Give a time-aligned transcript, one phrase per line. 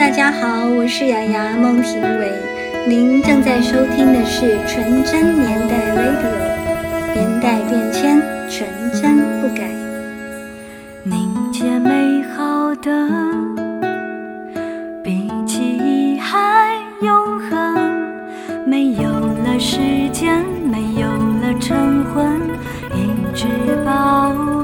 [0.00, 2.32] 大家好，我是雅雅孟庭苇，
[2.88, 8.18] 您正在收听的是纯真年代 Radio，年代变迁，
[8.48, 9.68] 纯真不改。
[11.02, 12.90] 凝结美好的，
[15.04, 16.70] 比记忆还
[17.02, 17.74] 永恒。
[18.64, 21.10] 没有了时间，没有
[21.42, 22.40] 了晨昏，
[22.94, 23.44] 一直
[23.84, 24.59] 保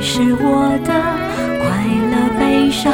[0.00, 0.92] 是我的
[1.60, 2.92] 快乐、悲伤、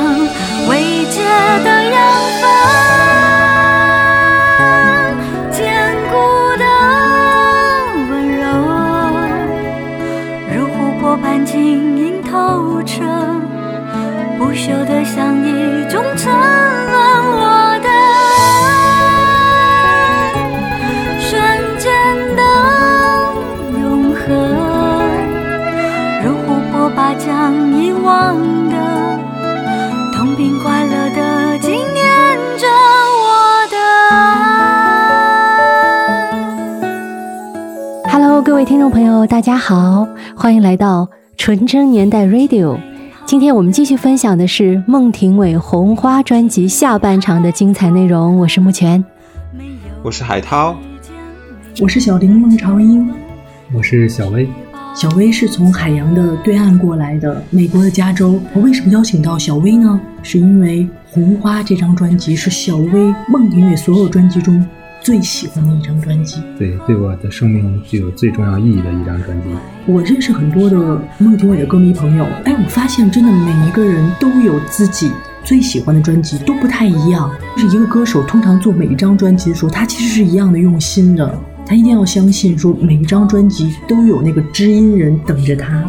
[39.14, 42.76] 友，大家好，欢迎来到纯真年代 Radio。
[43.24, 48.36] 今天我们继续分享的是孟庭苇《红花》专辑下半场的精彩内容。
[48.38, 49.02] 我是木泉。
[50.02, 50.74] 我是海涛，
[51.80, 53.08] 我是小林孟朝英，
[53.72, 54.48] 我是小薇。
[54.94, 58.40] 小薇是从海洋的对岸过来的，美国的加州。
[58.52, 60.00] 我为什么邀请到小薇呢？
[60.22, 64.64] 是因为《红花》这张专辑是小薇孟庭苇所有专辑中
[65.04, 66.42] 最喜欢的一张专辑。
[66.58, 69.48] 对，对我的生命具有最重要意义的一张专辑。
[69.86, 70.76] 我认识很多的
[71.18, 75.12] 孟庭苇的歌迷朋友，哎，我发现真的每一个人都有自己
[75.44, 77.30] 最喜欢的专辑，都不太一样。
[77.54, 81.38] 就是一个歌手通常做每一张专辑的时候，他其实是一样的用心的。
[81.66, 85.84] 他一定要相信，说每一张专辑都有那个知音人等着他。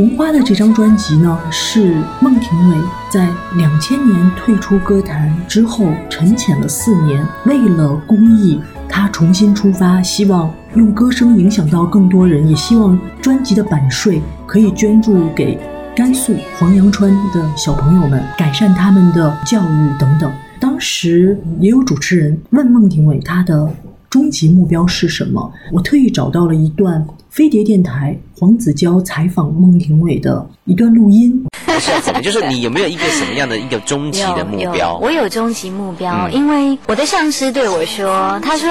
[0.00, 2.76] 红花的这张专辑呢，是孟庭苇
[3.10, 3.28] 在
[3.58, 8.58] 两千年退出歌坛之后沉潜了四年，为了公益，
[8.88, 15.58] 他重新出发，希望用歌声影响到更多人，也希望专辑的版税可以捐助给
[15.94, 20.32] 甘肃黄杨川的小朋友们，改善他们的教育等等。
[20.58, 23.70] 当时也有主持人问孟庭苇她的
[24.08, 25.52] 终极目标是什么？
[25.70, 31.46] 我特意找到了一段飞碟电台黄子佼采访孟庭苇的一段录音。
[31.78, 32.20] 是怎么？
[32.20, 34.74] 就是你有没有一个什么样的一个终极的目标？
[34.74, 38.68] 有我有终极目标，嗯因为我的上司对我说，他说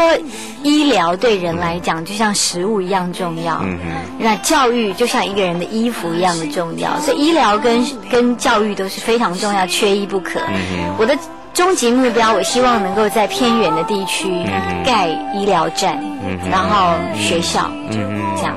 [0.62, 10.40] 医疗对人来讲就像食物一样重要，嗯哼，那教育就像一个人的衣服一样的重要，所以医疗跟跟教育都是非常重要，缺一不可。
[10.42, 11.18] 嗯我的
[11.60, 18.56] 终极目标，我希望能够在偏远的地区嗯盖医疗站，嗯然后学校，嗯，这样。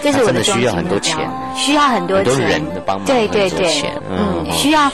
[0.00, 0.82] 这是我的终极目标。
[0.82, 3.82] 多钱，需要很多钱，人的帮忙对对对。
[4.08, 4.44] 嗯。
[4.46, 4.88] 嗯，需要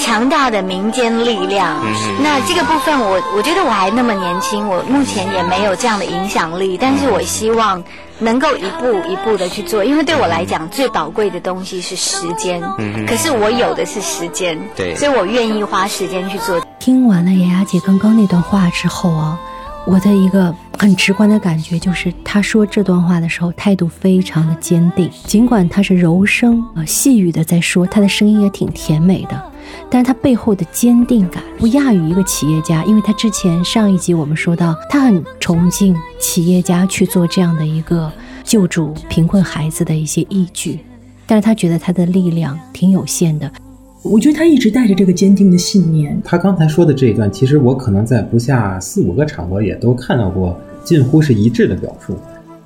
[0.00, 1.78] 强大的民间力量。
[1.82, 7.82] 嗯那这个部分我，我觉得我还那么年轻，我目前也没有这样的影响力，但是我希望
[8.20, 12.62] 能够一步一步的去做，因为对我来讲，最宝贵的东西是时间。
[12.78, 16.60] 嗯哼可是我有的是时间，对所以我愿意花时间去做。
[16.78, 19.38] 听完了雅雅姐刚刚那段话之后啊，
[19.86, 29.49] 我的一个很直观的感觉就是，她说这段话的时候态度非常的坚定，尽管她是柔声啊、呃细语的在说，她的声音也挺甜美的。
[29.88, 38.10] 但是她背后的坚定感不亚于一个企业家，因为她之前上一集我们说到，她很崇敬企业家去做这样的一个
[38.44, 40.78] 救助贫困孩子的一些义举，
[41.26, 43.50] 但是她觉得她的力量挺有限的，
[44.02, 46.20] 我觉得他一直带着这个坚定的信念。
[46.24, 52.16] 他刚才说的这一段，其实我可能在不下四五个场合也都看到过，近乎是一致的表述。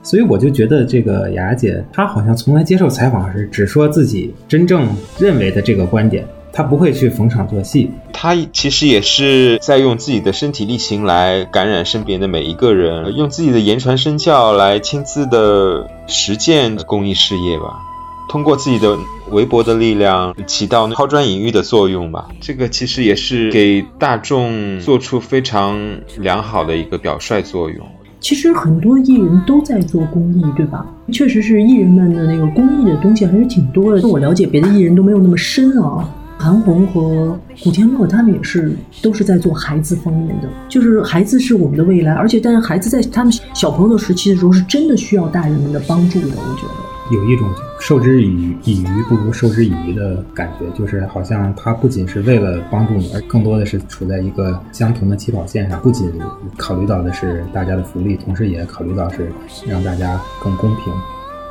[0.00, 4.86] 所以我就觉得这个雅雅姐，她好像从来接受采访时只说自己真正
[5.18, 7.90] 认为的这个观点，她不会去逢场作戏。
[8.12, 17.82] 他其实也是在用自己的身体力行来感染身边的每一个人，用自己的言传身教来亲自的实践公益事业吧。
[18.28, 18.96] 通过自己的
[19.30, 22.28] 微薄的力量，起到抛砖引玉的作用吧。
[22.40, 25.76] 这个其实也是给大众做出非常
[26.18, 27.84] 良好的一个表率作用。
[28.20, 30.86] 其实很多艺人都在做公益，对吧？
[31.12, 34.08] 确实是艺人们的那个公益的东西还是挺多的。
[34.08, 36.08] 我了解别的艺人都没有那么深啊。
[36.44, 47.16] 韩红和古天乐他们也是都是在做孩子方面的，就是孩子是我们的未来，而且但是孩子在他们小朋友的时期的时候是真的需要大人们的帮助的，我觉得。
[47.16, 47.48] 有一种
[47.80, 56.12] 授之以鱼以渔不如授之以渔的感觉，就是好像他不仅是为了帮助你，而更多的是处在一个相同的起跑线上，不仅
[56.58, 59.32] 考虑到的是大家的福利，同时也考虑到是
[59.66, 60.92] 让大家更公平，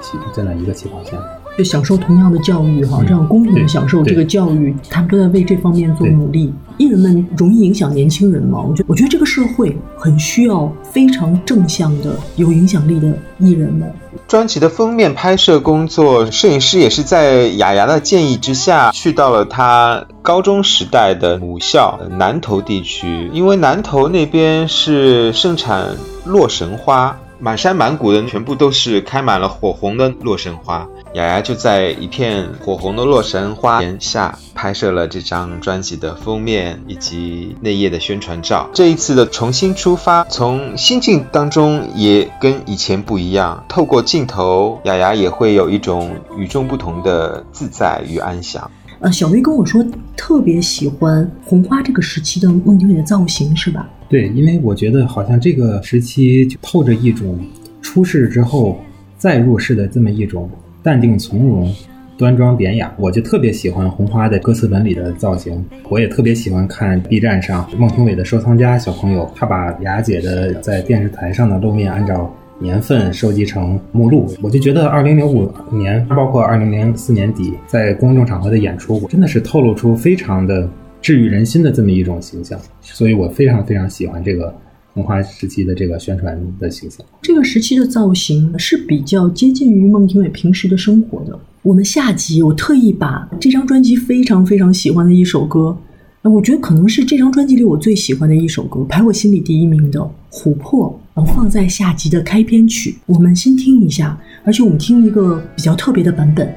[0.04, 1.24] 起站在一个起跑线上。
[1.58, 6.54] 就享受同样的教育哈，嗯这样公平的享受这个教育，他们都在为这方面做努力。
[6.78, 8.60] 艺人们容易影响年轻人嘛？
[8.68, 13.92] 我觉得，我觉得这个社会很需要非常正向的、有影响力的艺人们。
[14.28, 25.96] 专辑的封面拍摄工作，摄影师也是在雅雅的建议之下，去到了他高中时代的母校南头地区，因为南头那边是盛产
[26.26, 30.88] 洛神花，满山满谷的全部都是开满了火红的洛神花。
[31.14, 38.68] 雅雅就在一片火红的洛神花檐下拍摄了这张专辑的封面以及内页的宣传照。
[38.74, 43.64] 这一次的重新出发，从心境当中也跟以前不一样。
[43.70, 48.70] 透过镜头，雅雅也会有一种与众不同的自在与安详。
[49.00, 49.86] 呃，小薇跟我说
[50.18, 53.88] 特别喜欢红花这个时期的孟庭苇的造型，是吧？
[54.10, 57.40] 对，因为我觉得好像这个时期就透着一种
[57.82, 58.80] 出世之后
[59.18, 60.50] 再入世的这么一种
[60.84, 61.74] 淡定从容、
[62.18, 62.94] 端庄典雅。
[62.98, 72.32] 我就特别喜欢红花的歌词本里的造型，我也特别喜欢看 B 站上孟庭苇的收藏家小朋友，他把雅姐的在电视台上的露面按照。
[72.60, 80.70] 年份收集成目录，我就觉得二零零五年，包括二零零四年底在公众场合的演出，真的是透露出非常的
[81.02, 84.56] 治愈人心的这么一种形象，所以我非常非常喜欢这个
[84.94, 87.06] 红花时期的这个宣传的形象。
[87.22, 91.38] 这个时期的造型是比较接近于孟庭苇平时的生活的。
[91.64, 95.76] 我们下集我特意把这张专辑非常非常喜欢的一首歌，
[96.22, 100.00] 我觉得可能是这张专辑里我最喜欢的一首歌，排我心里第一名的
[100.32, 102.98] 《琥珀》，放在下集的开篇曲。
[103.06, 106.54] 我们先听一下，而且我们听一个比较特别的版本，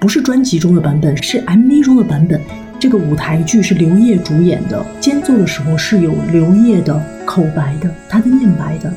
[0.00, 2.40] 不是专辑中的版本，是 MV 中的版本。
[2.84, 8.92] 这个舞台剧是刘烨主演的，间奏的时候是有刘烨的口白的，他的念白的。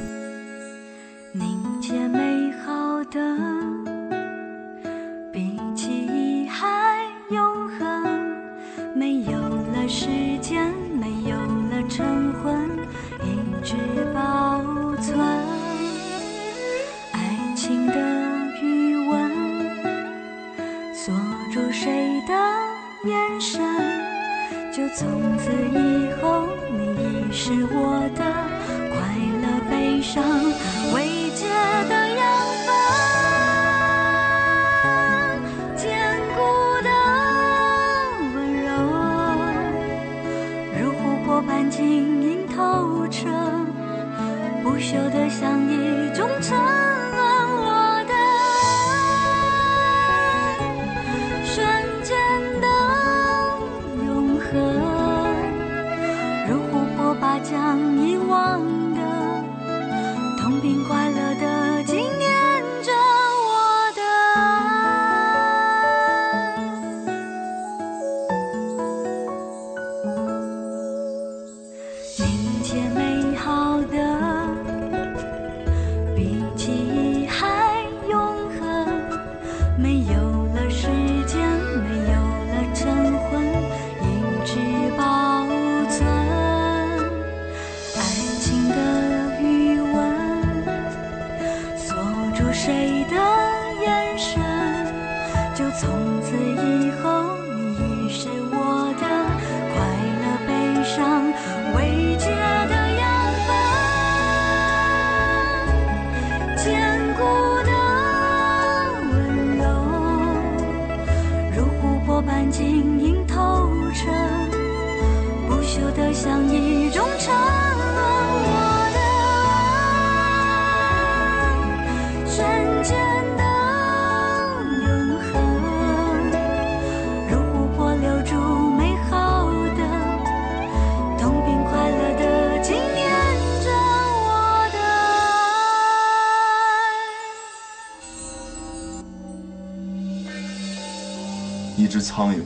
[141.77, 142.41] 一只苍蝇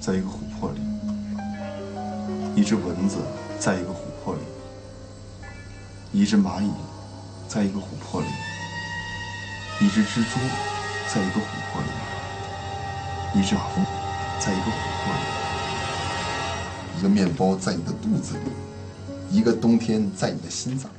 [0.00, 0.80] 在一个琥珀里，
[2.56, 3.18] 一只蚊子
[3.60, 3.94] 在一个琥
[4.24, 4.40] 珀里，
[6.10, 6.68] 一只蚂蚁
[7.46, 8.26] 在一个琥珀里，
[9.80, 10.40] 一只蜘蛛
[11.14, 13.86] 在一个琥珀里，一只马蜂
[14.40, 18.50] 在一个琥珀里，一个面包在你的肚子里，
[19.30, 20.90] 一个冬天在你的心脏。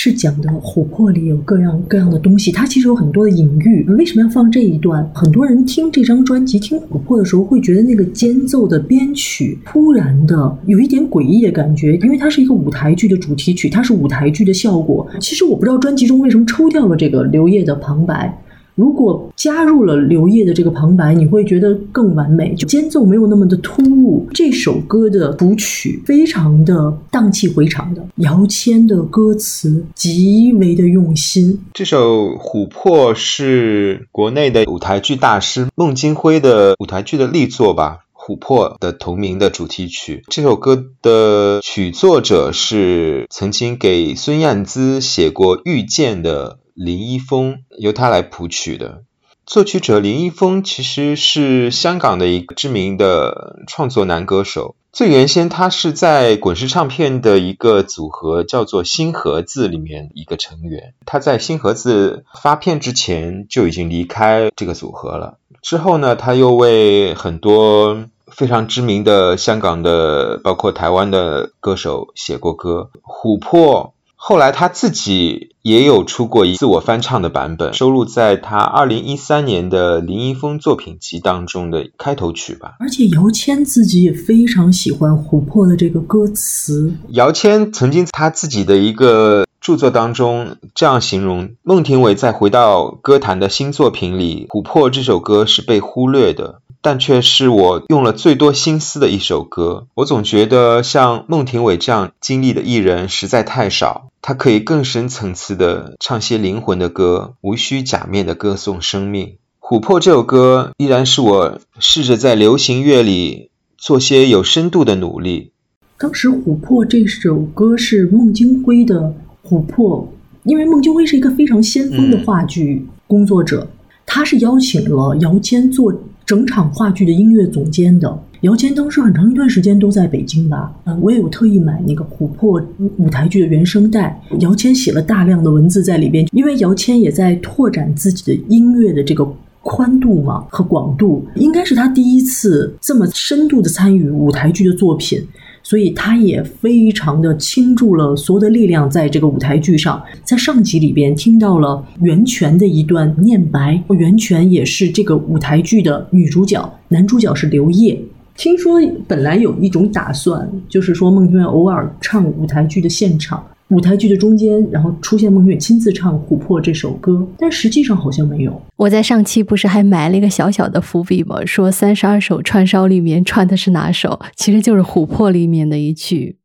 [0.00, 3.84] 是讲的琥珀里有各样各样的东西，它其实有很多的隐喻。
[3.88, 5.04] 为什么要放这一段？
[5.12, 15.04] 很多人听这张专辑、听琥珀的时候，会觉得那个间奏的编曲突然的有一点诡异的感觉，因为它是一个舞台剧的主题曲，它是舞台剧的效果。
[15.18, 18.32] 其实我不知道专辑中为什么抽掉了这个刘烨的旁白。
[18.78, 24.24] 如果加入了刘烨的这个旁白，你会觉得更完美，就间奏没有那么的突兀。
[24.32, 31.60] 这首歌的谱曲非常的荡气回肠的，姚谦的歌词极为的用心。
[31.74, 38.04] 这首《琥珀》是国内的舞台剧大师孟京辉的舞台剧的力作吧。
[38.14, 49.02] 琥珀的同名的主题曲，这首歌的曲作者是曾经给孙燕姿写过《遇见》的林一峰，由他来谱曲的。
[49.44, 54.76] 作曲者林一峰其实是香港的一个知名的创作男歌手。
[54.92, 60.94] 最原先他是在滚石唱片的一个组合叫做新盒子里面一个成员。
[61.04, 65.38] 他在新盒子发片之前就已经离开这个组合了。
[65.60, 72.90] 之后呢，他又为很多非常知名的香港的，包括台湾的歌手写过歌。
[73.02, 82.74] 琥珀后来他自己也有出过一自我翻唱的版本，收录在他二零一三年的林一峰作品集当中的开头曲吧。
[82.80, 86.92] 而且姚谦自己也非常喜欢琥珀的这个歌词。
[87.10, 96.60] 姚谦曾经他自己的一个著作当中这样形容孟庭苇在回到歌坛的新作品里，《琥珀》这首歌是被忽略的。
[96.80, 99.86] 但却是我用了最多心思的一首歌。
[99.94, 109.36] 我总觉得像孟庭苇这样经历的艺人实在太少，他可以更深层次的唱些灵魂的歌，无需假面的歌颂生命。
[109.60, 115.52] 琥珀这首歌依然是我试着在流行乐里做些有深度的努力。
[115.98, 119.14] 当时《琥珀》这首歌是孟京辉的
[119.50, 119.98] 《琥珀》，
[120.44, 123.68] 因为孟京辉是一个非常先锋的话剧工作者，
[124.06, 125.92] 他是邀请了姚谦做。
[126.28, 130.70] 整场话剧的音乐总监的姚谦，当时很长一段时间都在北京吧。
[130.84, 132.62] 嗯，我也有特意买那个琥珀
[132.98, 134.20] 舞台剧的原声带。
[134.40, 139.26] 姚谦写了大量的文字在里边，因为姚谦也在拓展自己的音乐的这个
[139.62, 145.26] 宽度嘛和广度，应该是他第一次这么深度的参与舞台剧的作品。
[145.68, 150.02] 所以他也非常的倾注了所有的力量在这个舞台剧上。
[150.24, 158.02] 在上集里边听到了袁泉的一段念白，袁泉也是这个舞台剧的女主角，男主角是刘烨。
[158.34, 163.44] 听说本来有一种打算，就是说孟庭苇偶尔唱舞台剧的现场。
[163.68, 168.62] 舞台剧的中间，然后出现孟庭苇亲自唱《琥珀》这首歌，但实际上好像没有。
[168.76, 171.44] 我在上期不是还埋了一个小小的伏笔吗？
[171.44, 174.18] 说三十二首串烧里面串的是哪首？
[174.36, 176.36] 其实就是《琥珀》里面的一句。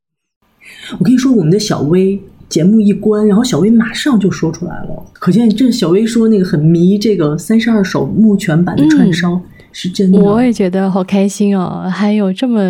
[0.99, 9.39] 我跟你说，我们的小薇节目一关，然后小薇马上就说出来了，可见这小薇说那个很迷这个三十二首木拳版的串烧。
[9.73, 11.89] 是真的，我也觉得好开心哦！
[11.89, 12.61] 还有这么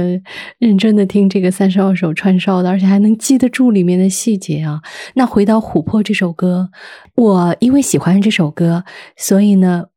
[0.57, 4.81] 认真的听这个三十二首串烧的，而且还能记得住里面的细节啊。
[5.15, 6.69] 那回到《琥珀》这首歌，
[7.15, 8.85] 我因为喜欢这首歌，
[9.17, 9.87] 所以呢，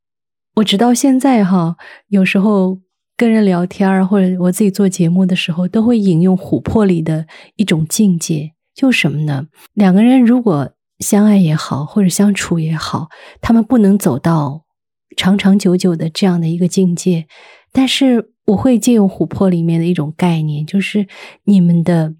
[0.56, 1.76] 我直到现在哈，
[2.08, 2.80] 有时候
[3.16, 9.46] 跟人聊天或者我自己做节目的时候，都会引用《琥珀》里的一种境界，就什么呢？
[9.74, 13.08] 两个人如果相爱也好，或者相处也好，
[13.40, 14.65] 他们不能走到。
[15.14, 17.26] 长长久久的这样的一个境界，
[17.72, 21.06] 但是我会借用琥珀里面的一种概念，就是
[21.44, 22.14] 你们的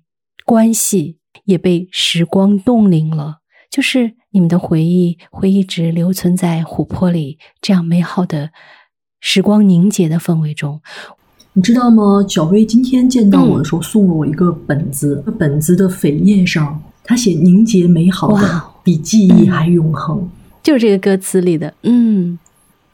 [0.45, 3.39] 关系也被时光冻龄了，
[3.71, 8.51] 就是你们的回忆会一直留存在琥珀里这样美好的
[9.21, 10.81] 时光凝结的氛围中。
[11.53, 12.25] 你知道吗？
[12.29, 20.29] 小薇今天见到我的时候送了我一个本子，本子的扉页上他写“凝结美好的比记忆还永恒”，
[20.63, 22.39] 就是这个歌词里的，嗯。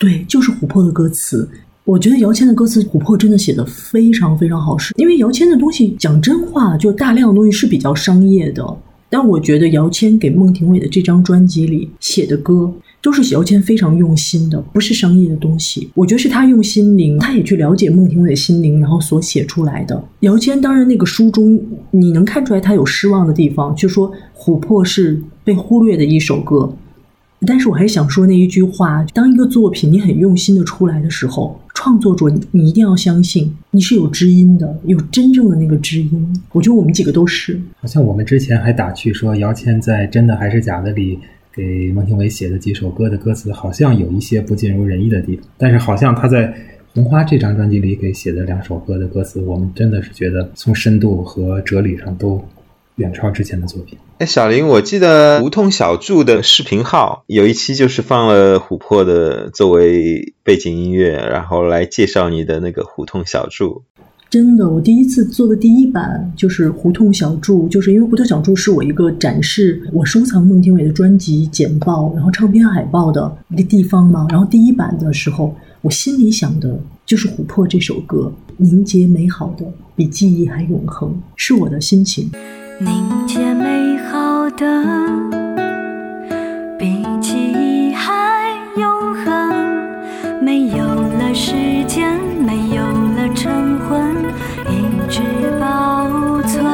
[0.02, 1.48] 对，就是琥珀的歌词。
[1.84, 4.92] 我觉得姚谦的歌词，琥珀真的写的非常非常好是。
[4.96, 8.66] 因为姚谦的东西讲真话，就大量的东西是比较商业的。
[9.08, 15.88] 但我觉得姚谦给孟庭苇的这张专辑里写的歌，都是姚谦非常用心的，不是商业的东西。
[15.94, 20.04] 我觉得是他用心灵，他也去了解孟庭苇的心灵，然后所写出来的。
[20.20, 21.60] 姚谦当然那个书中
[21.92, 26.74] 你能看出来他有失望的地方，就说《琥珀》是被忽略的一首歌。
[27.46, 36.42] 但是我还是想说那一句话：当一个作品你很用心的出来的时候，创作者你一定要相信你是有知音的，有真正的那个知音。
[36.52, 37.60] 我觉得我们几个都是。
[37.80, 41.18] 好像我们之前还打趣说，姚谦在《真的还是假的》里
[41.52, 45.44] 给孟庭苇写的几首歌的歌词，好像有一些不尽如人意的地方。
[45.58, 46.48] 但是好像他在
[46.94, 52.42] 《红花》这张专辑里给写的两首歌的歌词，我们真的是觉得从深度和哲理上都。
[52.96, 53.98] 远超之前的作品。
[54.18, 63.82] 哎，小林，我记得胡同小筑的视频号有一期就是放了琥珀的作为背景音乐，然后来介绍你的那个胡同小筑。
[64.30, 74.26] 真的，我第一次做的第一版就是胡同小筑，就是因为胡同小筑是我一个展示我收藏孟庭苇的专辑简报，然后唱片海报的一个地方嘛。
[74.30, 82.30] 然后第一版的时候，我心里想的就是琥珀这首歌，凝结美好的比记忆还永恒，是我的心情。
[82.84, 84.84] 凝结美好的，
[86.76, 90.42] 比记忆还永恒。
[90.42, 91.52] 没有了时
[91.86, 94.12] 间，没有了晨昏，
[94.68, 95.20] 一直
[95.60, 96.64] 保存。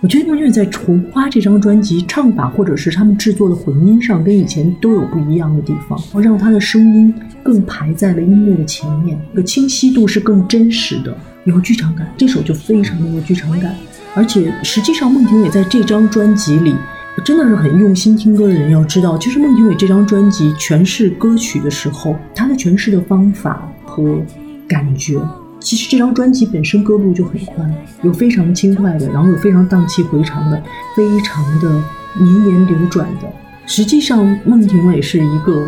[0.00, 12.12] 我觉得孟庭苇在《红花》这张专辑唱法，或者是他们制作的混音上，跟以前都有不一样的地方，让他的声音更排在了音乐的前面，个清晰度是更真实的，有剧场感。
[12.16, 13.72] 这首就非常的有剧场感。
[14.14, 16.76] 而且实际上，孟庭苇在这张专辑里
[17.24, 18.70] 真的是很用心听歌的人。
[18.70, 24.20] 要知道，其实孟庭苇这张专辑诠释歌曲的时候，她的诠释的方法和
[24.68, 25.18] 感觉，
[25.60, 30.62] 其实这张专辑本身歌路就很宽，有非常轻快的，然后有非常荡气回肠的，
[30.94, 31.70] 非常的
[32.18, 33.28] 绵延流转的。
[33.64, 35.66] 实际上，孟庭苇是一个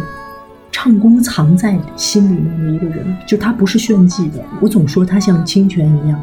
[0.70, 4.44] 唱功藏在心里面的一个人，就他不是炫技的。
[4.60, 6.20] 我总说他像清泉一样。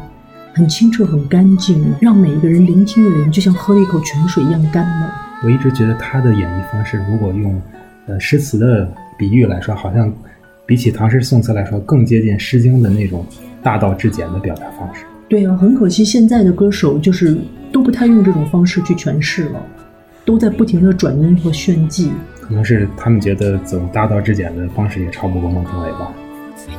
[0.54, 5.06] 很清澈，很干净，让每一个人聆听的人就像喝了一口泉水一样甘美。
[5.42, 7.60] 我一直觉得他的演绎方式，如果用
[8.06, 8.86] 呃诗词的
[9.18, 10.12] 比喻来说，好像
[10.66, 13.24] 比起唐诗宋词来说，更接近《诗经》的那种
[13.62, 15.04] 大道至简的表达方式。
[15.26, 17.34] 对啊，很可惜现在的歌手就是
[17.72, 19.62] 都不太用这种方式去诠释了，
[20.26, 22.12] 都在不停的转音和炫技。
[22.42, 26.12] 可能是他们觉得走大道至简的方式也超不过孟庭苇吧。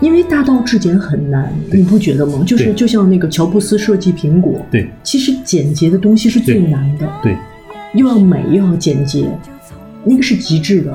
[0.01, 2.43] 因为大道至简很难，你不觉得吗？
[2.45, 7.37] 就是就像那个乔布斯设计苹果，对，其实简洁的东西是最难的，对，
[7.93, 9.27] 又要美又要简洁，
[10.03, 10.93] 那个是极致的。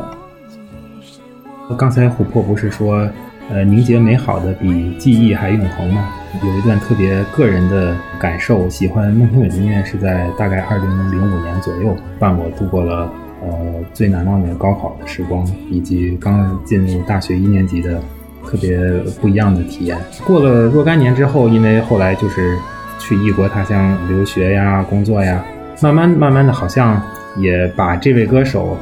[1.77, 3.09] 刚才琥珀不是说，
[3.51, 6.09] 呃，凝结美好的比记忆还永恒吗？
[6.43, 13.11] 有一段特别个人的感受，喜欢孟庭苇的音乐是在大概二零零五年左右，伴我度过了
[13.43, 13.49] 呃
[13.95, 18.01] 最难忘的高考的时光，以及刚进入大学一年级的。
[18.47, 18.79] 特别
[19.21, 19.97] 不一样的体验。
[20.27, 22.57] 过了若干年之后，因为后来就是
[22.99, 25.45] 去异国他乡留学呀、工作呀，
[25.83, 27.01] 慢慢慢慢的，好像
[27.37, 28.77] 也把这位歌手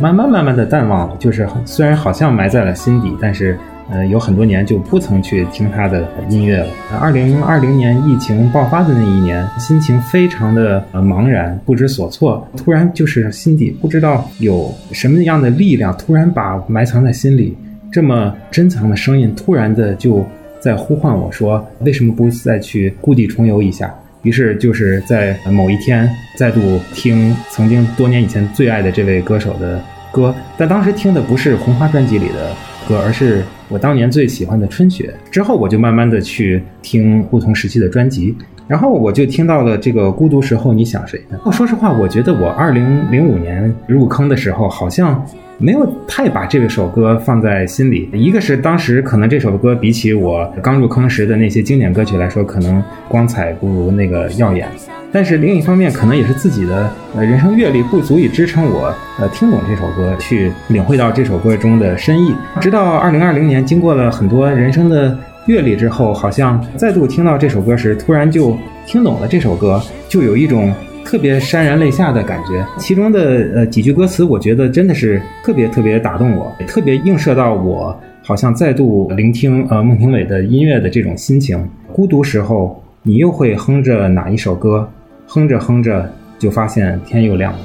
[0.00, 1.16] 慢慢慢慢的淡忘了。
[1.18, 3.58] 就是虽然好像埋在了心底，但是
[3.90, 6.66] 呃，有很多年就不曾去听他的音乐了。
[7.00, 12.46] 二零二零年疫情爆发的那一年，心情非常的茫然，不知所措。
[12.56, 17.56] 突然就是心底不知道有什么样的力量，突然把埋藏在心里。
[17.92, 20.24] 这么珍藏的声音，突然的就
[20.58, 29.78] 在呼唤我说：“为什么不再去故地重游一下？”于是就是在某一天再度听曾经多年以前最爱的这位歌手的
[30.10, 32.50] 歌，但当时听的不是《红花》专辑里的
[32.88, 35.12] 歌，而是我当年最喜欢的《春雪》。
[35.30, 38.34] 之后我就慢慢的去听不同时期的专辑，
[38.66, 41.22] 然后我就听到了这个《孤独时候你想谁》。
[41.52, 45.22] 说实话，我觉得我二零零五年入坑的时候，好像。
[45.62, 48.10] 没有太把这首歌放在心里。
[48.12, 54.68] 一个是当时可能这首歌比起我刚入坑时的那些经典歌曲来说，可能光彩不如那个耀眼。
[55.12, 62.34] 但是另一方面，可能也是自己的呃人生阅历不足以支撑我呃听懂这首歌，去领会到这首歌中的深意。
[62.60, 70.74] 直到二零二零年，经过了很多人生的阅历之后，好像再度听到这首歌时，突然就听懂了这首歌，就有一种。
[71.04, 73.20] 特别潸然泪下的感觉，其中的
[73.54, 81.68] 呃几句歌词，我觉得真的是特别特别打动我，特别映射到我好像再度聆听呃孟庭苇的音乐的这种心情。
[81.92, 84.88] 孤独时候，你又会哼着哪一首歌？
[85.26, 87.58] 哼着哼着，就发现天又亮了。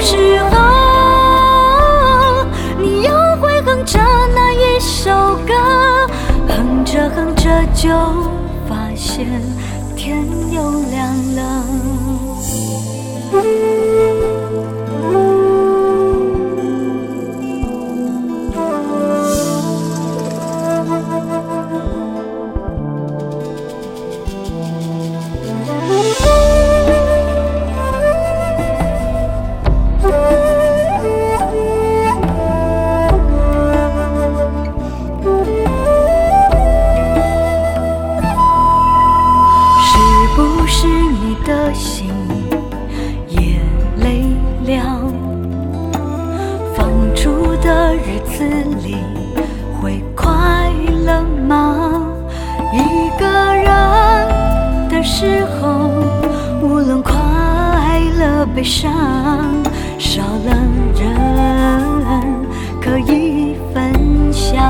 [0.00, 0.56] 时候，
[2.78, 3.98] 你又会哼着
[4.34, 5.10] 那一首
[5.46, 5.54] 歌，
[6.48, 7.88] 哼着哼着就
[8.68, 9.26] 发现
[9.96, 11.62] 天又亮了。
[58.66, 58.92] 上，
[59.96, 60.50] 少了
[60.98, 61.04] 人
[62.82, 64.60] 可以分享。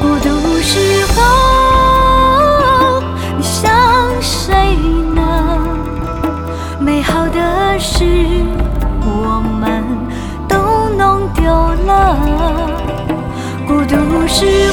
[0.00, 0.28] 孤独
[0.62, 0.78] 时
[1.16, 3.02] 候，
[3.36, 3.68] 你想
[4.20, 4.76] 谁
[5.14, 5.20] 呢？
[6.78, 8.04] 美好的事
[9.04, 9.82] 我们
[10.46, 10.56] 都
[10.96, 11.44] 弄丢
[11.86, 12.16] 了。
[13.66, 14.67] 孤独时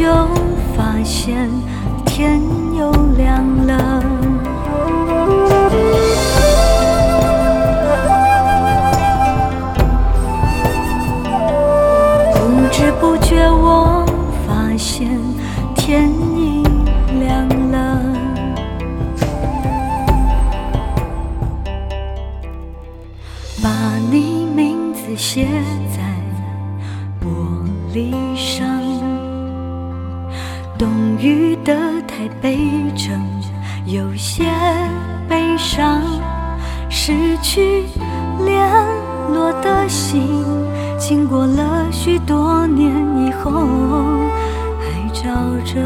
[0.00, 0.06] 就
[0.74, 1.50] 发现
[2.06, 2.40] 天
[2.74, 4.02] 又亮了。
[12.32, 14.06] 不知不觉，我
[14.48, 15.06] 发现
[15.76, 16.62] 天已
[17.20, 18.00] 亮了。
[23.62, 23.68] 把
[24.10, 25.46] 你名字写
[25.94, 26.00] 在
[27.20, 27.28] 玻
[27.92, 28.79] 璃上，
[30.80, 30.88] 冬
[31.18, 31.74] 雨的
[32.08, 32.56] 台北
[32.96, 33.20] 城
[33.84, 34.44] 有些
[35.28, 36.00] 悲伤，
[36.88, 37.12] 失
[37.42, 37.84] 去
[38.46, 38.66] 联
[39.30, 40.42] 络的心。
[40.98, 43.50] 经过了许多年以后，
[44.80, 45.30] 还照
[45.66, 45.78] 着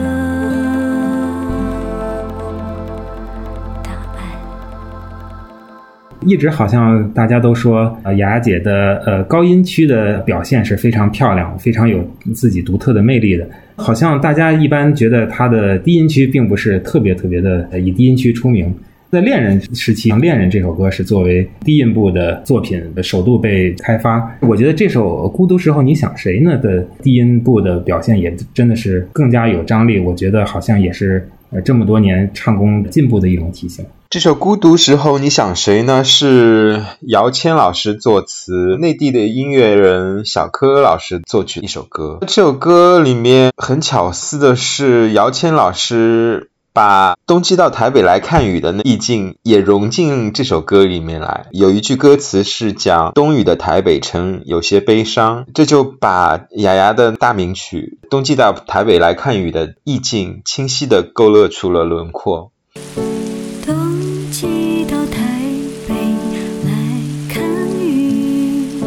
[6.26, 12.02] 一直好像大家都说，雅雅姐的呃高音区的表现是非常漂亮，非常有
[12.34, 13.46] 自己独特的魅力的。
[13.76, 18.74] 好像大家一般觉得她的低音区并不是特别特别的以低音区出名。
[19.10, 24.28] 在恋人时期，《恋人》这首歌是作为低音部的作品首度被开发。
[24.40, 30.00] 我觉得这首《孤独时候你想谁呢》的低音部的表现也真的是更加有张力。
[30.00, 31.24] 我觉得好像也是
[31.62, 33.86] 这么多年唱功进步的一种体现。
[34.10, 42.18] 这首《孤独时候你想谁呢》是姚谦老师作词，内地的音乐人小柯老师作曲一首歌。
[42.20, 51.46] 这首歌里面很巧思的是，姚谦老师把冬季到台北来看雨的那意境也融进这首歌里面来。
[51.52, 62.50] 有一句歌词是讲冬雨的台北城有些悲伤，这就把雅雅的大名曲《冬季到台北来看雨》的意境清晰地勾勒出了轮廓。
[63.64, 63.72] 冬
[64.32, 65.38] 季到台
[65.86, 65.94] 北
[66.64, 66.72] 来
[67.32, 67.44] 看
[67.78, 68.80] 雨，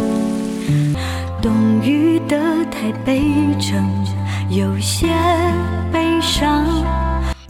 [1.42, 3.22] 冬雨的台北
[3.62, 3.90] 城，
[4.50, 5.08] 有些
[5.94, 7.07] 悲伤。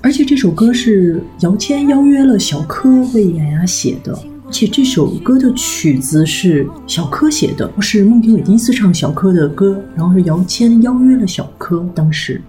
[0.08, 4.14] 而且这首歌是姚谦邀约了小柯为雅雅写的，
[4.46, 12.42] 而且这首歌的曲子是小柯写的，是孟庭苇第一次唱小柯的歌，然后是姚谦邀约了小柯，当时。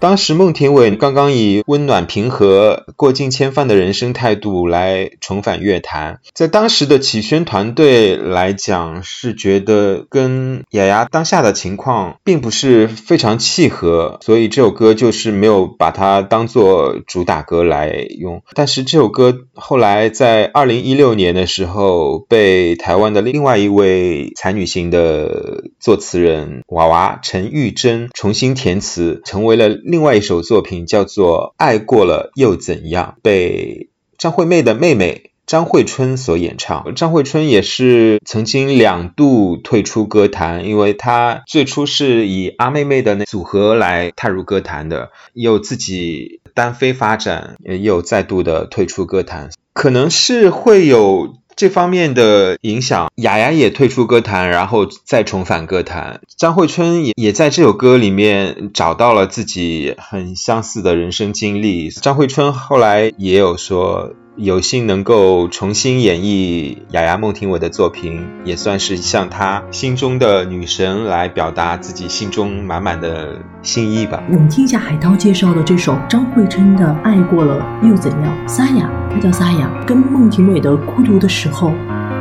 [0.00, 18.42] 当时孟庭苇刚刚以温暖平和、过尽千帆的人生态度来重返乐坛，在当时的启轩团队来讲，是觉得跟雅雅当下的情况并不是非常契合，所以这首歌就是没有把它当做主打歌来用。
[18.54, 29.68] 但是这首歌后来在二零一六年的时候，被台湾的另外一位才女型的作词人娃娃陈玉珍重新填词，成为了。
[29.90, 36.94] 另外一首作品叫做《爱过了又怎样》，被张惠妹的妹妹张惠春所演唱。
[36.94, 51.39] 张惠春也是曾经两度退出歌坛，因为她最初是以阿妹妹的那组合来踏入歌坛的，又自己单飞发展，又再度的退出歌坛，可能是会有。
[51.60, 56.22] 这方面的影响，雅雅也退出歌坛，然后再重返歌坛。
[56.38, 61.90] 张惠春也也在这首歌里面找到了自己很相似的人生经历。
[61.90, 64.14] 张惠春后来也有说。
[64.42, 74.22] 有幸能够重新演绎雅雅孟庭苇的作品，也算是向她心中的女神来表达自己心中满满的心意吧。
[74.30, 78.34] 我们听一下海涛介绍的这首张惠春的《爱过了又怎样》。
[78.48, 81.68] 撒雅，她叫撒雅，跟孟庭苇的《孤独的时候》，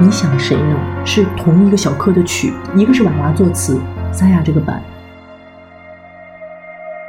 [0.01, 0.75] 你想谁呢？
[1.05, 3.79] 是同一个小柯的曲，一个是婉娃作词，
[4.11, 4.83] 撒雅这个版。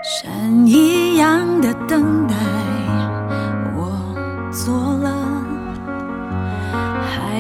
[0.05, 2.37] 山一样的等待
[3.77, 3.99] 我。
[4.53, 4.90] 做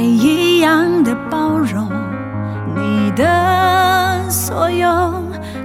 [0.00, 1.90] 一样的包容
[2.74, 4.88] 你的所有，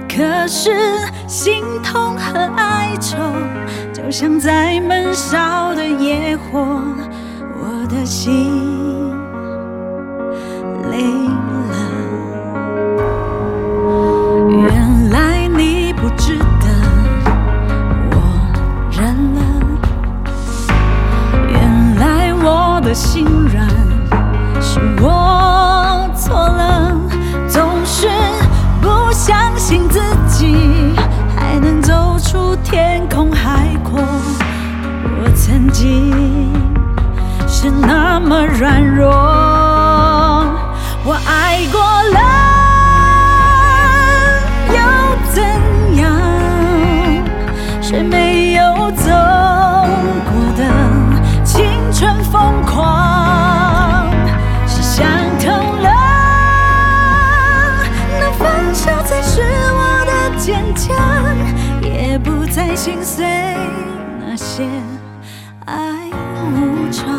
[0.08, 0.70] 可是
[1.26, 3.16] 心痛和哀愁
[3.92, 6.80] 就像在闷烧的野火，
[7.58, 9.10] 我的心
[10.90, 11.02] 累
[11.70, 11.74] 了。
[14.50, 16.36] 原来你不知。
[22.94, 23.26] 心
[24.76, 26.92] 是我错了，
[27.48, 28.10] 总是
[28.82, 30.94] 不相信自己
[31.34, 33.98] 还能走出天空海阔。
[34.02, 36.52] 我曾经
[37.48, 39.08] 是那么软弱，
[41.06, 41.80] 我爱过
[64.36, 64.68] 些
[65.64, 67.16] 爱无常。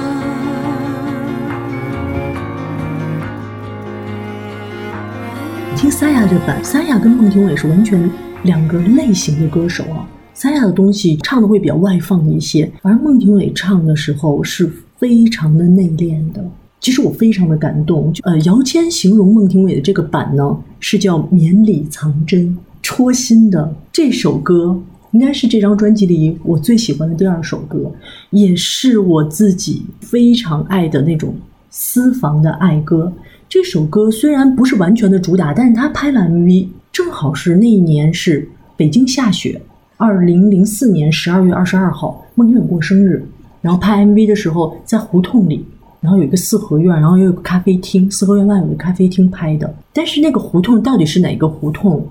[5.75, 8.09] 听三亚这版，三亚跟孟庭苇是完全
[8.43, 10.07] 两个类型的歌手啊。
[10.33, 16.43] 三亚的东西唱的会比较外放一些，而孟庭苇唱的时候是非常的内敛的。
[16.79, 18.13] 其实我非常的感动。
[18.23, 24.79] 呃，姚谦形容孟庭苇的这个版呢，是叫绵里藏针、戳心的这首歌。
[25.11, 27.91] 应该是这张专辑里我最喜欢的第二首歌，
[28.31, 31.33] 也是我自己非常爱的那种
[31.69, 33.11] 私房的爱歌。
[33.49, 39.61] 这首歌虽然不是完全的主打，但是他拍了 MV，正好是那一年是北京下雪，
[39.95, 43.25] 二零零四年十二月二十二号，孟庭苇过生日，
[43.61, 45.65] 然后拍 MV 的时候在胡同里，
[46.01, 49.73] 然后有一个四合院，然后又有个咖啡厅，四合院外有个咖啡厅拍的。
[49.93, 52.05] 但是那个胡同到底是哪个胡同？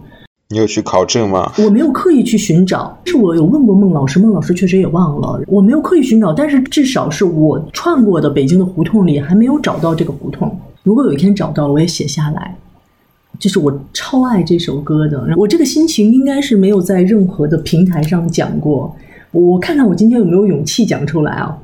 [0.48, 1.52] 你有去考证吗？
[1.58, 5.42] 我没有刻意去寻找，是我有问过孟老师，孟老师确实也忘了。
[5.48, 10.56] 我没有刻意寻找，但是至少是我串过的北京的胡同里还没有找到这个胡同。
[10.84, 12.56] 如果有一天找到了，我也写下来。
[13.40, 18.94] 就是我超爱这首歌的，我这个心情应该是没有在任何的平台上讲过。
[19.32, 21.58] 我看看我今天有没有勇气讲出来啊？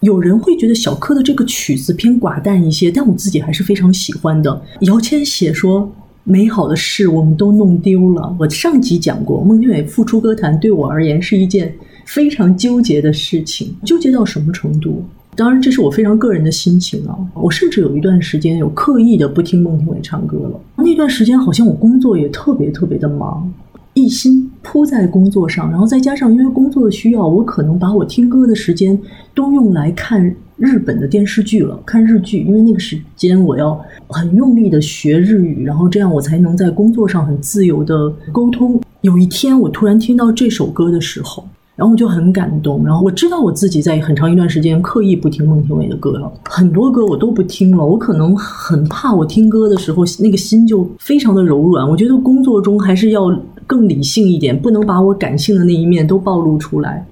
[0.00, 4.60] 有人会觉得小柯的这个曲子偏寡淡一些，但我自己还是非常喜欢的。
[4.80, 5.88] 姚谦写说。
[6.28, 8.34] 美好的事我们都弄丢了。
[8.36, 11.72] 我上集讲过，孟庭苇复出歌坛对我而言是一件
[12.04, 15.04] 非常纠结的事情，纠结到什么程度？
[15.36, 17.16] 当然，这是我非常个人的心情啊。
[17.32, 20.60] 我甚至有一段时间有刻意的不听孟庭苇唱歌了。
[20.78, 23.48] 那段时间好像我工作也特别特别的忙，
[23.94, 28.98] 一心扑在工作上，然后再加上因为工作的需要，我可能把我听歌的时间
[29.32, 38.80] 都用来看日本的电视剧了，看日剧，因为那个时间我要很用力的学日语，然后这样我才能在工作上很自由的沟通。
[39.02, 41.46] 有一天我突然听到这首歌的时候。
[41.76, 47.84] 然后我就很感动，然后我知道我自己在很长一段时间刻意不听孟庭苇的歌了，很多歌我都不听了。
[47.84, 51.86] 我可能很怕我听歌的时候那个心就非常的柔软。
[51.86, 53.30] 我觉得工作中还是要
[53.66, 57.06] 更理性一点，不能把我感性的那一面都暴露出来。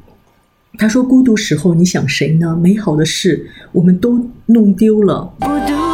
[0.76, 2.56] 他说：“孤独时候你想谁呢？
[2.56, 5.52] 美好的事我们都弄丢了。”孤独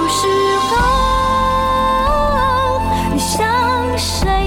[0.09, 0.27] 时
[0.71, 0.77] 候
[3.13, 3.45] 你想
[3.99, 4.40] 谁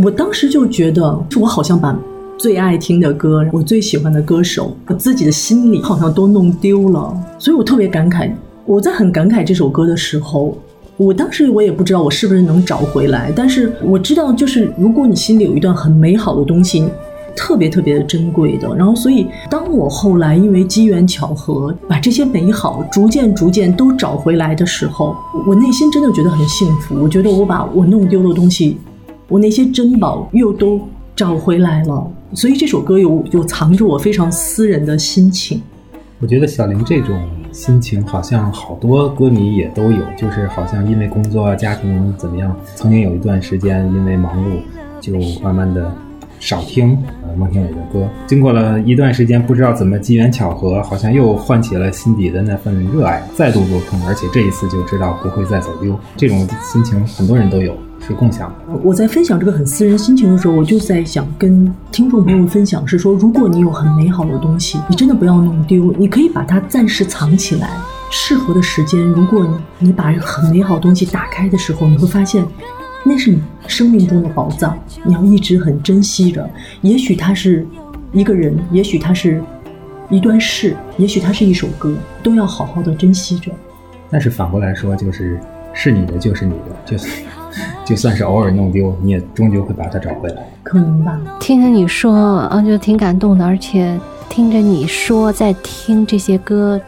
[0.00, 1.98] 我当时就觉得，我好像把
[2.38, 8.30] 最爱听的歌，我最喜欢的歌手，我自己的心里好像都弄丢了，所以我特别感慨。
[8.64, 10.56] 我在很感慨这首歌的时候，
[10.96, 16.84] 我当时我也不知道我是不是能找回来，但是我知道，就是如果你心里有一段很美好的东西。
[17.36, 25.14] 特别特别的珍贵的，然后所以当我后来因为机缘巧合把这些美好逐渐逐渐都找回来的时候，
[25.46, 26.96] 我内心真的觉得很幸福。
[27.00, 28.78] 我觉得我把我弄丢的东西，
[29.28, 30.80] 我那些珍宝又都
[31.14, 32.10] 找回来了。
[32.32, 35.62] 所以这首歌有有藏着我非常私人的心情。
[36.20, 37.16] 我觉得小玲这种
[37.52, 44.58] 心情，好像好多歌迷也都有，就是好像因为工作、家庭怎么样，曾经有一段时间因为忙碌，
[45.00, 45.12] 就
[45.42, 45.92] 慢慢的
[46.40, 48.08] 少听呃孟庭苇的歌。
[48.26, 55.96] 经过了一段时间，不知道怎么机缘巧合，好像又唤起了心底的那份热爱，再度入坑，而且这一次就知道不会再走丢。
[56.16, 58.52] 这种心情很多人都有，是共享。
[58.82, 67.70] 我在分享这个很私人心情的时候，我就在想跟听众朋友分享，是说，如果你有很美好的东西，你真的不要弄丢，你可以把它暂时藏起来。
[68.10, 69.46] 适合的时间，如果
[69.78, 72.42] 你你把很美好东西打开的时候，你会发现，
[73.04, 76.48] 那是你生命中的宝藏，你要一直很珍惜着。
[76.80, 77.66] 也许它是
[78.12, 79.42] 一个人，也许它是
[80.08, 83.52] 一段事，也许它是一首歌，都要好好的珍惜着。
[84.08, 85.38] 但是反过来说，就是
[85.74, 87.08] 是你的就是你的，就是
[87.84, 90.42] 就算是偶尔弄丢，你也终究会把它找回来。
[90.62, 91.18] 可能吧。
[91.40, 96.80] 听着你说，啊，就挺感动的，而且听着你说，在听这些歌，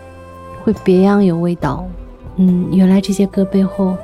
[0.62, 1.87] 会别样有味道。
[2.37, 3.96] 嗯，原来这些歌背后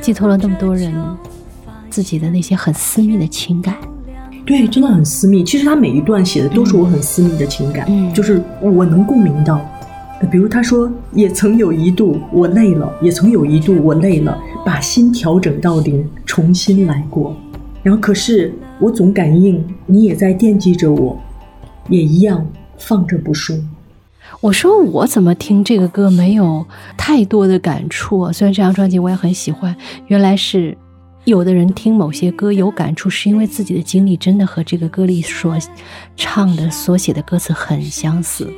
[0.00, 0.92] 寄托了那么多人
[1.90, 3.76] 自己的那些很私密的情感。
[4.46, 5.42] 对，真的很私密。
[5.42, 9.60] 其实他每一段写的都是我很私密的情感，嗯就是我能共鸣到。
[10.26, 17.36] 比如他说，也曾有一度我累了，也曾有一度我累了，把心调整到零，重新来过。
[17.82, 21.18] 然后可是我总感应你也在惦记着我，
[21.88, 22.46] 也一样
[22.78, 23.56] 放着不说。
[24.40, 28.32] 我说我怎么听这个歌没有太多的感触？
[28.32, 29.74] 虽然这张专辑我也很喜欢，
[30.06, 30.76] 原来是
[31.24, 35.56] 有的人听某些歌有感触，是因为自己的经历真的和这个歌里所
[36.16, 38.50] 唱的、所写的歌词很相似。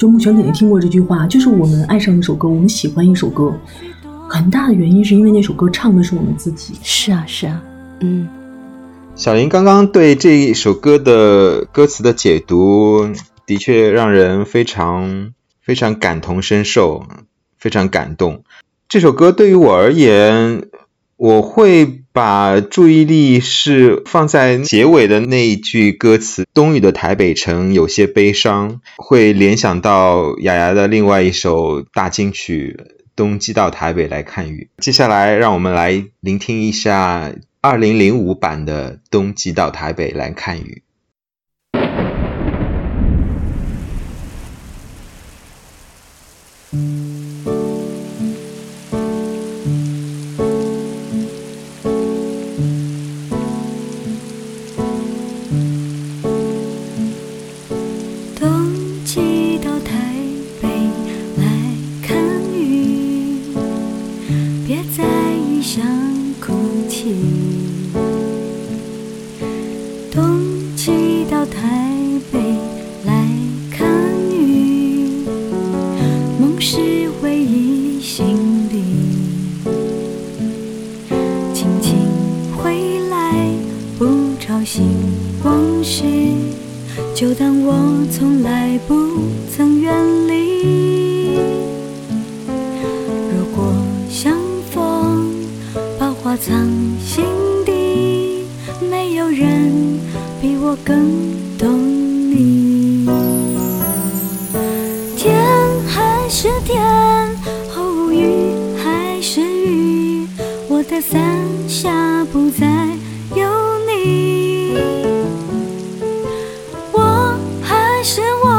[0.00, 3.54] 就目前肯定听过这句话，就是我们爱上一首歌，我们喜欢一首歌，
[4.26, 6.72] 很大的原因是因为那首歌唱的是我们自己。
[6.82, 7.62] 是啊，是啊，
[8.00, 8.26] 嗯。
[9.14, 13.10] 小林刚刚对这一首歌的歌词的解读，
[13.44, 17.04] 的确让人非常非常感同身受，
[17.58, 18.42] 非常感动。
[18.88, 20.62] 这首歌对于我而言，
[21.20, 32.74] 我会把注意力是放在结尾的那一句歌词“冬雨的台北城有些悲伤”，会联想到雅雅的另外一首大金曲
[33.14, 34.70] 《冬季到台北来看雨》。
[34.82, 37.30] 接下来，让我们来聆听一下
[37.60, 40.82] 二零零五版的《冬季到台北来看雨》。
[112.50, 112.66] 在
[113.34, 113.48] 有
[113.86, 114.74] 你，
[116.92, 118.50] 我还是我，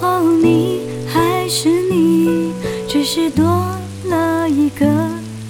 [0.00, 2.52] 哦，你还是你，
[2.88, 3.44] 只是多
[4.04, 4.86] 了一个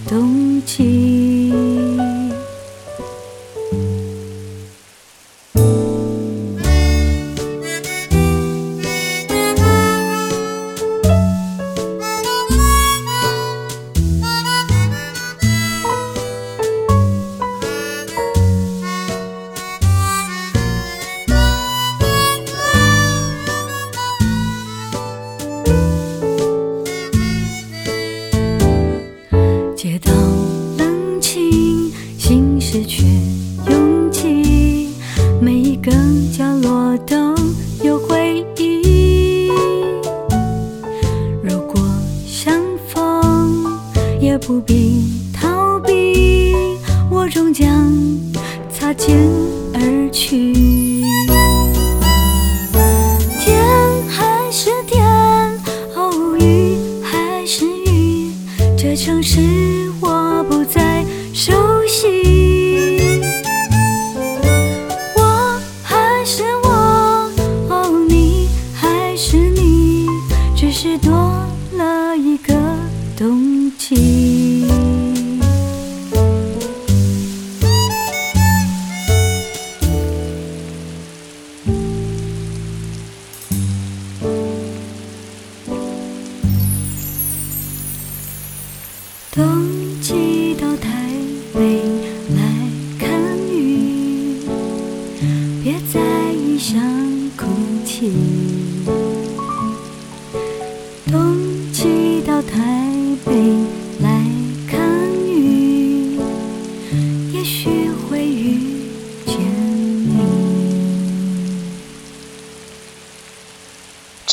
[0.09, 1.14] 冬季。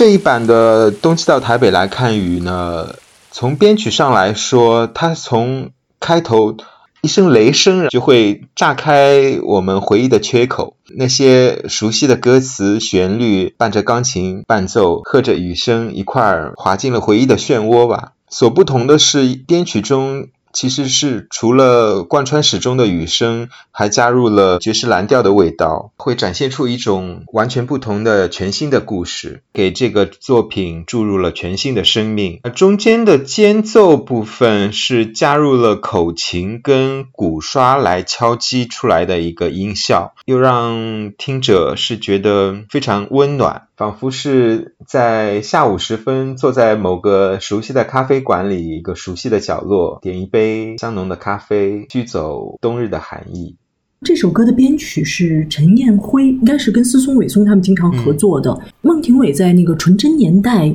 [0.01, 2.95] 这一版的《冬季到台北来看雨》呢，
[3.29, 6.57] 从编曲上来说，它从开头
[7.03, 18.13] 一声雷声就会炸开我们回忆的缺口，那些熟悉的歌词、旋律伴着钢琴伴奏，和着雨声一块儿滑进了回忆的漩涡吧。
[18.27, 32.39] 所不同的是，编曲中其实是除了贯穿始终的雨声，还加入了爵士蓝调的味道，会展现出一种完全不同的全新的故事，给这个作品注入了全新的生命。
[32.55, 43.67] 中间的间奏部分是加入了口琴跟鼓刷来敲击出来的一个音效，又让听者是觉得非常温暖。
[43.81, 53.55] 仿佛是在下午时分，坐在某个熟悉的咖啡馆里，一个熟悉的角落，点一杯香浓的咖啡，驱走冬日的寒意。
[54.03, 58.55] 这首歌的编曲是陈彦辉，应该是跟思松、伟松他们经常合作的。
[58.83, 60.67] 孟庭苇在那个《纯真年代》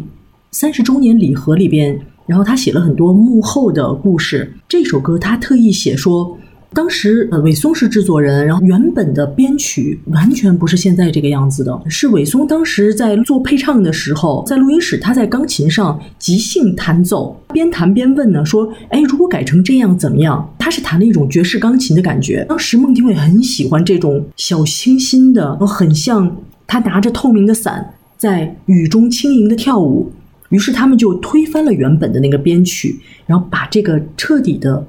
[0.51, 1.97] 三十周年礼盒里边，
[2.27, 4.53] 然后他写了很多幕后的故事。
[4.67, 6.37] 这首歌他特意写说。
[6.73, 20.55] 当时，呃，韦松是制作人，然后原本的编曲完全不是现在这个样子的，是韦松当时在做配唱的时候，在录音室他在钢琴上即兴弹奏，边弹边问呢，说，哎，如果改成这样怎么样？
[20.59, 22.45] 他是弹了一种爵士钢琴的感觉。
[22.49, 26.37] 当时孟庭苇很喜欢这种小清新的，很像
[26.67, 30.13] 他拿着透明的伞在雨中轻盈的跳舞，
[30.51, 34.85] 于是他们就推翻了原本的那个编曲，然后把这个彻底的。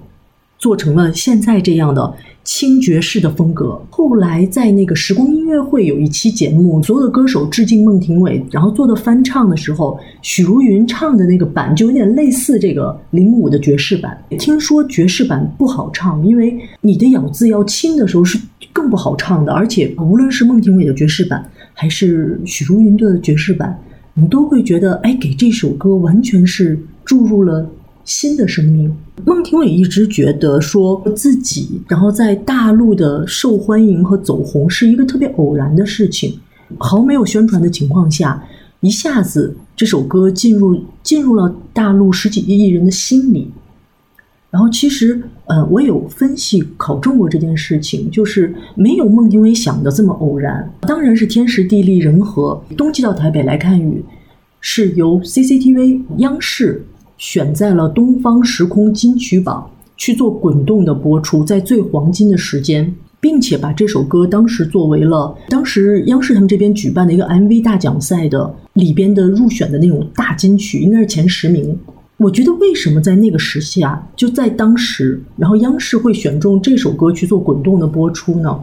[0.57, 3.79] 做成了现在这样的轻爵士的风格。
[3.89, 14.17] 后来在那个时光音乐会有一期节目，所有的歌手致敬孟庭苇，然后做的翻唱的时候，许茹芸唱的那个版就有点类似这个零五的爵士版。
[14.39, 18.39] 听说爵士版不好唱，因为你的咬字要轻的时候是
[18.71, 21.43] 更不好唱的，而且无论是孟庭苇的爵士版
[21.73, 23.77] 还是许茹芸的爵士版，
[24.13, 27.69] 你都会觉得，哎，给这首歌完全是注入了。
[28.07, 28.91] 新的生命，
[29.25, 36.39] 孟庭苇一直觉得说自己，然后在大陆的受欢迎和走红是一个特别偶然的事情，
[36.77, 38.41] 毫没有宣传的情况下，
[38.79, 43.51] 一下子这首歌进入进入了大陆十几亿人的心里。
[44.49, 52.63] 然后其实，呃，我有分析考证过这件事情，就是没有孟庭苇想的这么偶然，当然是天时地利人和。
[52.77, 54.01] 冬季到台北来看雨，
[54.61, 56.81] 是由 CCTV 央视。
[57.17, 71.77] 选在了东方时空金曲榜去做滚动的播出，在最黄金的时间，并且把这首歌当时作为了当时央视他们这边举办的一个 MV 大奖赛的里边的入选的那种大金曲，应该是前十名。
[72.17, 78.59] 我觉得为什么在那个时期啊，就在当时，然后央视会选中这首歌去做滚动的播出呢？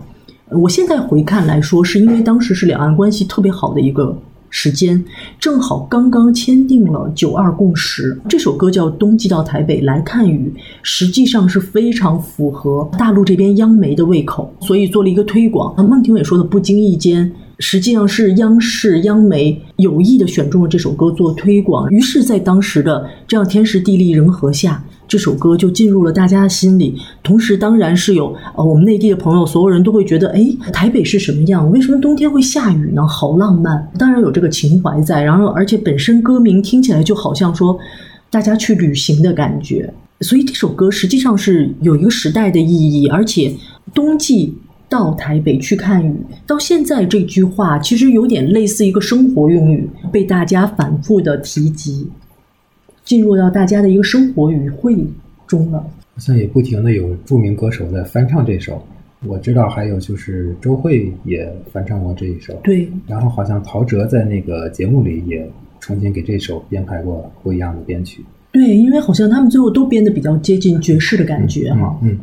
[0.50, 4.16] 我现在回看来说，是因为当时是两岸关系特别好的一个
[4.56, 5.04] 时间，
[5.40, 8.16] 正好刚刚签订了九二共识。
[8.28, 15.74] 这首歌叫《冬季到台北来看雨》，实际上是非常符合大陆这边央媒的胃口，所以做了一个推广。
[15.84, 24.84] 孟庭苇说的不经意间，实际上是央视央媒有意的选中了这首歌做推广，于是，在当时的这样天时地利人和下。
[25.06, 31.70] 这首歌就进入了大家的心里，同时当然是有呃我们内地的朋友，所有人都会觉得，哎，台北是什么样？
[31.70, 33.06] 为什么冬天会下雨呢？
[33.06, 35.22] 好浪漫，当然有这个情怀在。
[35.22, 37.78] 然后，而且本身歌名听起来就好像说
[38.30, 43.06] 大家去旅行的感觉，所以这首歌实际上是有一个时代的意义。
[43.08, 43.54] 而且
[43.92, 44.56] 冬季
[44.88, 52.08] 到台北去看雨，到现在这句话其实有点类似一个生活用语，被大家反复的提及。
[53.04, 54.96] 进入到大家的一个生活语汇
[55.46, 58.82] 中了，好像也不停的有著名歌手在翻唱这首。
[59.26, 62.88] 我知道还有就是周蕙也翻唱过这一首，对。
[63.06, 65.50] 然后好像陶喆在那个节目里也
[65.80, 68.22] 重新给这首编排过不一样的编曲。
[68.52, 71.98] 对，因为好像他们最后都编的比较接近爵士的感觉哈。
[72.02, 72.18] 嗯，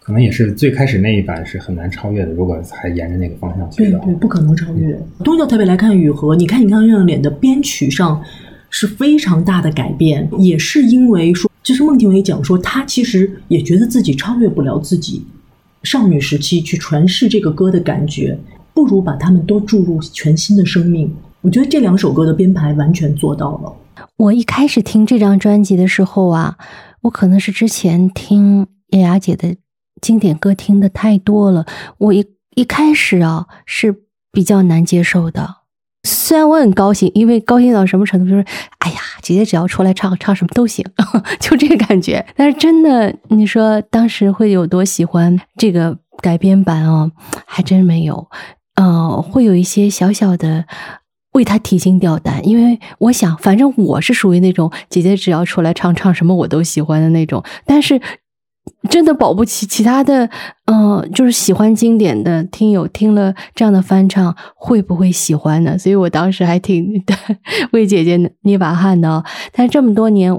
[0.00, 5.00] 可能也是最开始那一版是很难超越的，如果还沿着那个方向去的，对对，不可能超越。
[5.24, 8.22] 东郊台北来看雨和你看你看月亮脸的编曲上。
[8.72, 15.24] 是非常大的改变，也是因为说，就是孟庭苇讲说，她其实也觉得自己超越不了自己
[15.82, 18.36] 少女时期去诠释这个歌的感觉，
[18.72, 21.14] 不如把他们都注入全新的生命。
[21.42, 23.72] 我觉得这两首歌的编排完全做到了。
[24.16, 26.56] 我一开始听这张专辑的时候啊，
[27.02, 29.54] 我可能是之前听叶雅姐的
[30.00, 31.66] 经典歌听的太多了，
[31.98, 33.94] 我一一开始啊是
[34.32, 35.61] 比较难接受的。
[36.04, 38.44] 虽然我很高兴，因为高兴到什么程度，就是
[38.78, 40.84] 哎呀，姐姐只要出来唱，唱什么都行，
[41.38, 42.24] 就这个感觉。
[42.34, 47.10] 但是真的，你说当时会有多喜欢这个改编版哦，
[47.46, 48.28] 还真没有。
[48.74, 50.64] 呃，会有一些小小的
[51.32, 57.44] 为他提心吊胆，因为我想，反正我是属于那种姐姐只要出来唱，唱什么我都喜欢的那种。
[57.64, 58.00] 但是。
[58.88, 60.28] 真的保不齐其他的，
[60.66, 65.76] 嗯，就是喜欢经典的听友听了这样的翻唱，会不会喜欢呢？
[65.78, 67.02] 所以我当时还挺
[67.72, 69.24] 为姐姐捏把汗的。
[69.52, 70.32] 但是这么多年，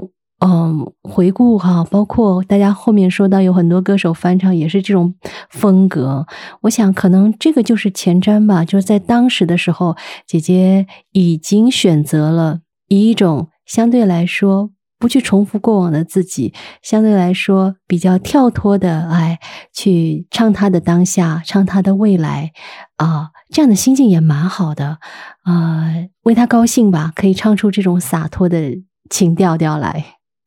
[0.44, 5.14] 嗯，回顾哈，包括大家后面说到有很多歌手翻唱也是这种
[5.50, 6.26] 风格，
[6.62, 8.64] 我想可能这个就是前瞻吧。
[8.64, 9.96] 就是在当时的时候，
[10.26, 14.70] 姐姐已经选择了以一种相对来说。
[14.98, 19.38] 不去重复过往的自己，相对来说比较跳脱的，哎，
[19.72, 22.52] 去唱他的当下，唱他的未来，
[22.96, 24.98] 啊，这样的心境也蛮好的，
[25.42, 25.92] 啊，
[26.22, 28.78] 为他高兴吧，可以唱出这种洒脱的
[29.10, 30.04] 情调调来。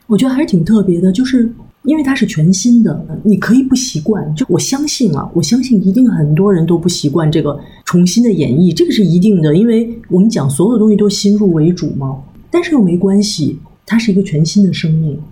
[0.08, 13.60] 我觉得还是挺特别的，就是因为它是全新的，你可以不习惯，就我相信啊，我相信一定很多人都不习惯这个重新的演绎，这个是一定的，因为我们讲所有的东西都先入为主嘛，但是又没关系。
[13.88, 15.24] 它是一个全新的生命，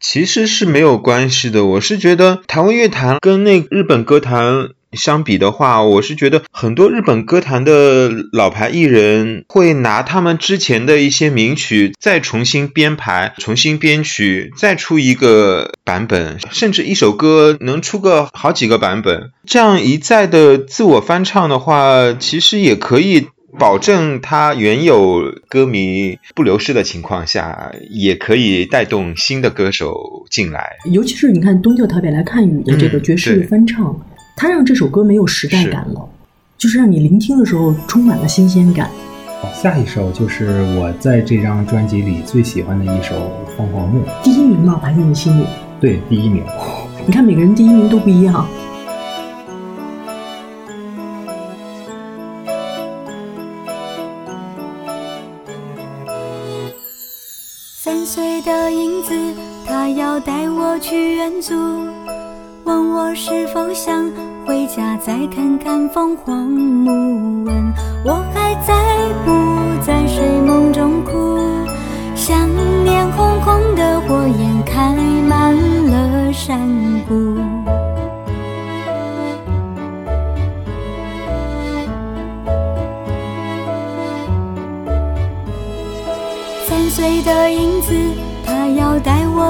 [0.00, 1.66] 其实是没有关系的。
[1.66, 19.30] 我是觉得台湾乐坛跟那日本歌坛相比的话，我是觉得很多日本歌坛的老牌艺人会拿他们之前的一些名曲再重新编排、重新编曲，再出一个版本，甚至一首歌能出个好几个版本。
[19.44, 23.26] 这样一再的自我翻唱的话，其实也可以。
[23.58, 30.72] 保证他原有歌迷不流失的情况下，也可以带动新的歌手进来。
[30.90, 33.96] 尤其是你看《东郊台北来看雨》的这个爵士的翻唱，
[34.36, 36.08] 它让这首歌没有时代感了，
[36.58, 38.90] 就是让你聆听的时候充满了新鲜感。
[39.54, 43.14] 下一首就是我在这张专辑里最喜欢的一首
[43.56, 44.80] 《凤凰木》，第一名嘛？
[44.82, 45.44] 排在你心里？
[45.80, 46.42] 对，第一名。
[47.06, 48.48] 你看每个人第一名都不一样。
[58.74, 59.14] 影子，
[59.66, 61.54] 他要带我去远足，
[62.64, 64.10] 问我是否想
[64.46, 67.44] 回家再看看凤凰木。
[67.44, 68.74] 问我还在
[69.24, 69.30] 不
[69.84, 70.40] 在睡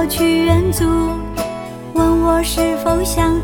[0.06, 0.84] 去远足，
[1.94, 3.40] 问我是否想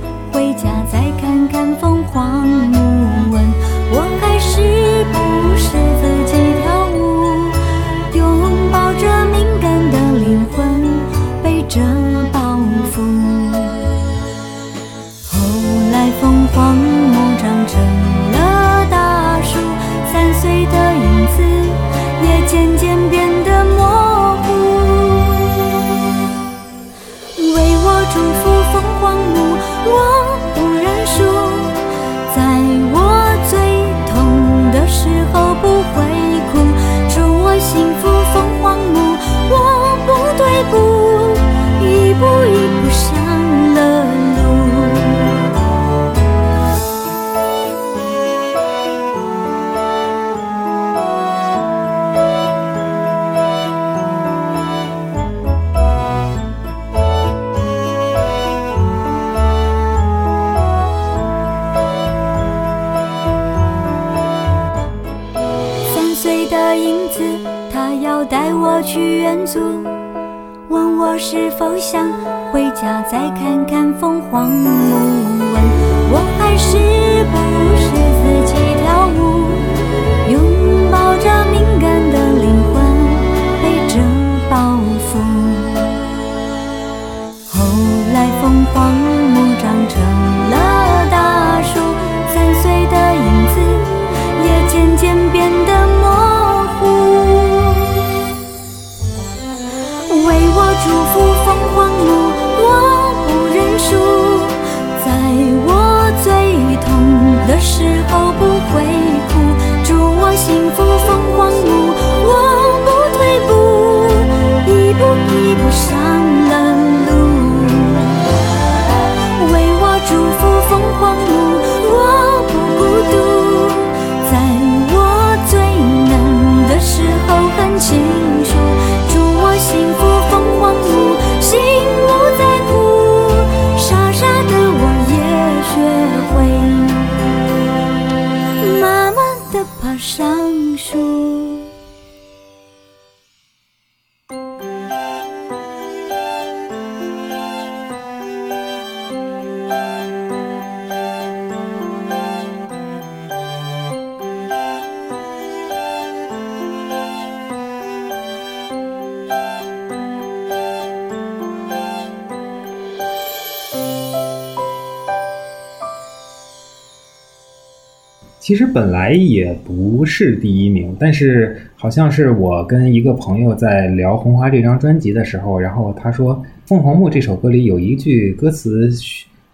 [168.50, 176.34] 其实本来也不是第一名，但是好像是我跟一个朋友在聊《红花》这张专辑的时候，然后他说
[176.66, 178.90] 《凤凰木》这首歌里有一句歌词，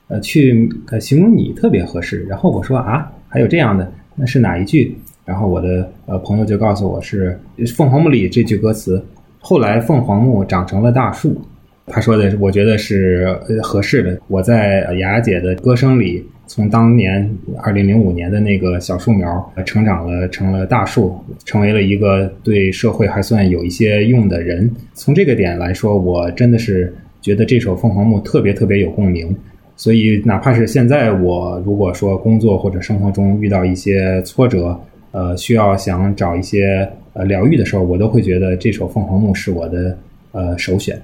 [0.08, 2.24] 呃，去呃形容你特别合适。
[2.24, 4.96] 然后我说啊，还有这样的，那是哪一句？
[5.26, 7.38] 然后我的呃朋友就告诉我是
[7.76, 9.04] 《凤凰木》里这句歌词。
[9.40, 11.38] 后来凤凰木长成了大树，
[11.86, 14.18] 他说的我觉得是呃合适的。
[14.28, 16.24] 我在呃雅姐的歌声里。
[16.48, 17.28] 从当年
[17.60, 24.70] 二零零五年的那个小树苗，成长了成了大树，成为了一个对社会还算有一些用的人。
[24.94, 29.36] 从这个点来说，我真的是觉得这首《凤凰木》特别特别有共鸣。
[29.74, 34.80] 所以，哪怕是现在我如果说工作或者生活中遇到一些挫折，
[35.10, 39.98] 呃，需要想找一些呃疗愈的时候，我都会觉得这首《凤凰木》是我的
[40.30, 40.96] 呃首选。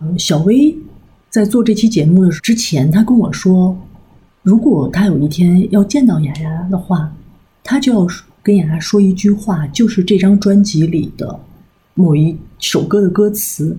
[0.00, 0.76] 嗯，小薇
[1.30, 3.76] 在做这期节目的之前，她跟我说。
[4.42, 7.12] 如果她有一天要见到雅雅的话，
[7.64, 8.06] 她就要
[8.42, 11.40] 跟雅雅说一句话，就是这张专辑里的
[11.94, 13.76] 某一首歌的歌词。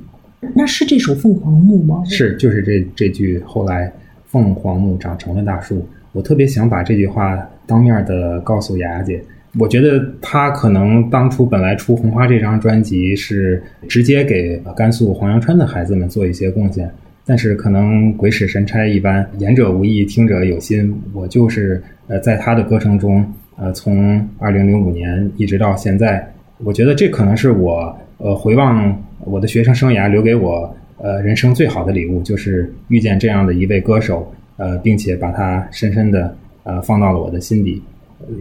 [0.54, 2.04] 那是这首《凤凰木》吗？
[2.06, 3.40] 是，就是这这句。
[3.46, 3.92] 后来
[4.26, 9.24] 凤凰木长成了大树，我特别想把这句话当面的告诉雅雅姐。
[9.60, 16.90] 我觉得他可能当初本来出《红花》这张专辑是直接给甘肃黄阳川的孩子们做一些贡献。
[17.30, 20.98] 但是可能鬼使神差一般，言者无意，听者有心。
[21.12, 23.22] 我就是呃，在他的歌声中，
[23.58, 26.26] 呃，从二零零五年一直到现在，
[26.64, 36.34] 我觉得这可能是我呃回望我的学生生涯留给我呃人生最好的礼物，就是遇见这样的一位歌手，呃，并且把他深深的
[36.64, 37.82] 呃放到了我的心底，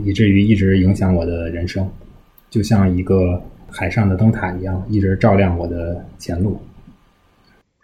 [0.05, 1.91] 以至于一直影响我的人生，
[2.51, 6.61] 就像一个海上的灯塔一样，一直照亮我的前路。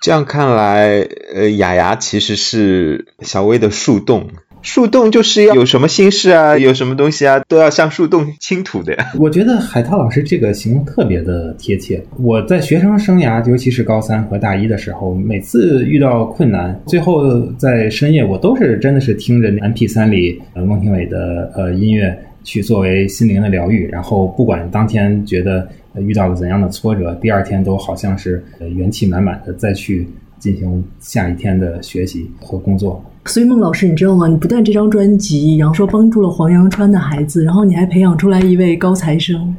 [0.01, 1.01] 这样看来，
[1.35, 4.31] 呃，雅雅其实是小薇的树洞。
[4.63, 9.13] 树洞就是要有什么心事啊，有什么东西啊，都要向树洞倾吐的呀。
[9.19, 12.03] 我觉得海涛老师这个形容特别的贴切。
[12.19, 23.89] 我在学生生涯，尤其是高三和大一的时候，每次遇到困难，最后在深夜，我都是真的是听着 M P 三里呃孟庭苇的呃音乐去作为心灵的疗愈。
[23.89, 28.43] 然后不管当天觉得遇到了怎样的挫折，第二天都好像是
[28.77, 30.09] 元气满满的再去
[30.39, 33.05] 进行下一天的学习和工作。
[33.27, 34.27] 所以孟老师，你知道吗？
[34.27, 39.55] 你不但这张专辑，然后说帮助了黄阳川的孩子，然后你还培养出来一位高材生。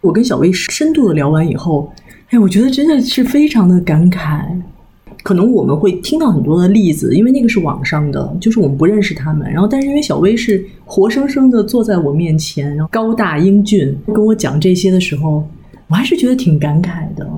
[0.00, 1.92] 我跟小薇深度的聊完以后，
[2.30, 4.44] 哎，我觉得真的是非常的感慨。
[5.24, 9.50] 可能我们会听到很多的例子，因为那个是网上的，就是我们不认识他们。
[9.50, 15.44] 然后，但是因为小薇是活生生的坐在我面前，然后高大英俊，跟我讲这些的时候，
[15.88, 17.28] 我还是觉得挺感慨的。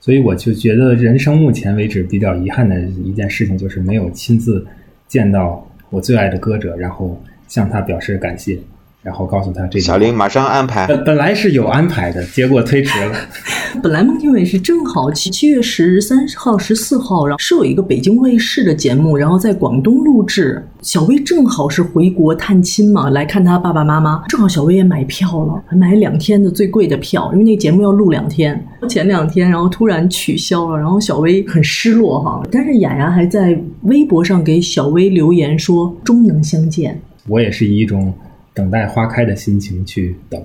[0.00, 4.66] 所以我就觉得，人生目前为止比较遗憾的一件事情，就是没有亲自。
[5.10, 8.56] 见到我最爱的歌者，然后向他表示感谢。
[9.02, 10.86] 然后告诉他这小林马上安排。
[10.86, 13.16] 本本来是有安排的，结果推迟了。
[13.82, 20.62] 本来孟庭苇是正好七七月十三号、十四号，然后是有一个北京卫视的节目，然后在广东录制。
[20.82, 24.22] 小薇正好是回国探亲嘛，来看他爸爸妈妈。
[24.28, 28.62] 正好小薇也买票了，买两天的最贵的票，因为那个节目要录两天。
[28.88, 32.42] 前两天，然后突然取消了，然后小薇很失落哈。
[32.50, 38.12] 但是雅雅还在微博上给小薇留言说：“终能相见。”我也是以一种
[38.54, 40.42] 等待花开的心情去等。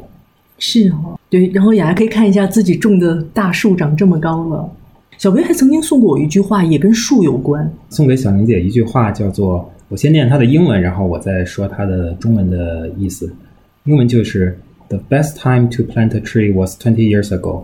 [0.58, 4.70] 是哦，对，然后雅雅可以看一下自己种的大树长这么高了。
[5.18, 7.70] 小薇还曾经送过我一句话，也跟树有关。
[7.90, 13.34] 送给小宁姐一句话，叫做“我先念她的英文，然后我再说她的中文的意思”。
[13.86, 14.58] 英文就是
[14.90, 17.64] “The best time to plant a tree was twenty years ago.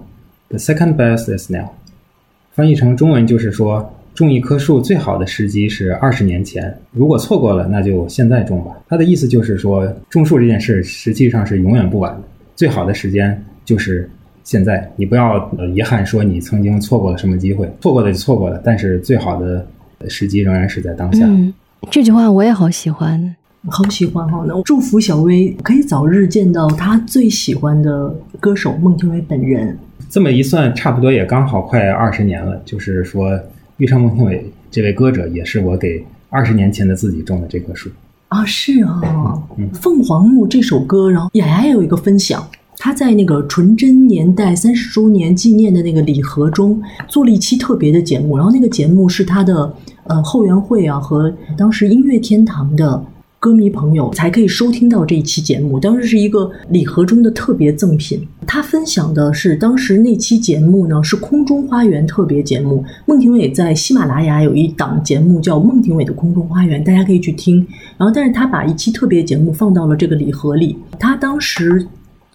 [0.49, 1.69] The second best is now.”
[2.53, 8.71] 翻译成中文就是说，种一棵树最好的时机是二十年前，如果错过了，那就现在种吧。
[8.87, 12.21] 他的意思就是说，种树这件事实际上是永远不晚的。
[12.55, 14.09] 最好的时间就是
[14.43, 19.65] 现在，你不要呃遗憾说你曾经错过了什么机会，错过的就错过了，但是最好的
[20.09, 21.25] 时机仍然是在当下。
[21.25, 21.53] 嗯，
[21.89, 23.35] 这句话我也好喜欢，
[23.69, 24.43] 好喜欢哈！
[24.47, 29.77] 那我祝福小薇可以早日见到她最喜欢的歌手孟庭苇本人。
[30.09, 32.61] 这么一算，差不多也刚好快二十年了。
[32.65, 33.39] 就是说，
[33.81, 37.89] 遇上孟庭苇这位歌者，也是我给二十年前的自己种的这棵树。
[38.27, 39.01] 啊，是啊，
[39.73, 49.73] 《凤凰木》这首歌，然后雅雅也有一个分享，她在那个纯真年代三十周年纪念的那个礼盒中做了一期特别的节目，然后那个节目是她的
[50.03, 53.03] 呃后援会啊和当时音乐天堂的
[53.41, 58.21] 歌迷朋友才可以收听到这一期节目，当时是一个礼盒中的特别赠品。
[58.45, 67.65] 他分享的是当时那期节目呢是空中花园特别节目，孟庭苇在喜马拉雅有一档节目叫《孟庭苇的空中花园》，大家可以去听。
[67.97, 70.77] 然后，但是他把一期特别节目放到了这个礼盒里。
[70.99, 71.83] 他当时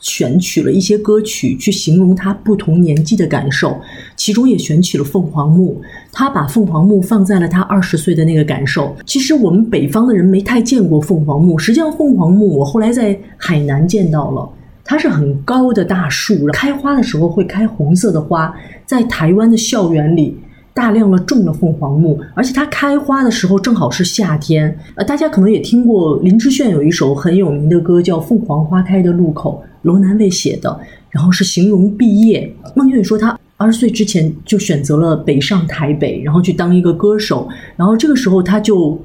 [0.07, 3.77] 选取了一些歌曲去形容他不同年纪的感受，
[4.15, 5.83] 其中也选取了凤凰木。
[6.13, 8.97] 他把凤凰木放在了他二十岁的那个感受。
[9.05, 14.49] 其实我们北方的人没太见过凤凰木，实际上凤凰木我后来在海南见到了，
[14.85, 18.55] 它是很高的大树，开花的时候会开红色的花，
[18.87, 20.39] 在台湾的校园里。
[20.77, 24.79] 大量的种了凤凰木，而且它开花的时候正好是夏天。
[24.95, 32.55] 呃，大家可能也听过林志炫有一首很有名的歌叫《凤凰花开的路口》，楼南卫写的，然后是形容毕业。
[32.75, 39.01] 孟庭苇说他二十岁之前就选择了北上台北，然后去当一个歌手，然后这个时候他就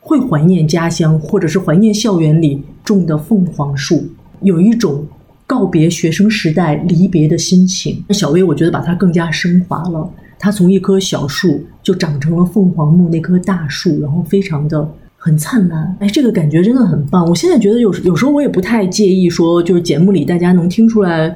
[0.00, 4.08] 会怀念家乡，或者是怀念校园里种的凤凰树，
[4.40, 5.06] 有一种
[5.46, 8.02] 告别学生时代离别的心情。
[8.08, 10.10] 小薇我觉得把它更加升华了。
[10.44, 15.96] 它从一棵小树就长成了凤凰木那棵大树，然后非常的很灿烂。
[16.00, 17.24] 哎，这个感觉真的很棒。
[17.28, 21.32] 我现在觉得有有时候我也不太介意说，就是节目里大家能听出来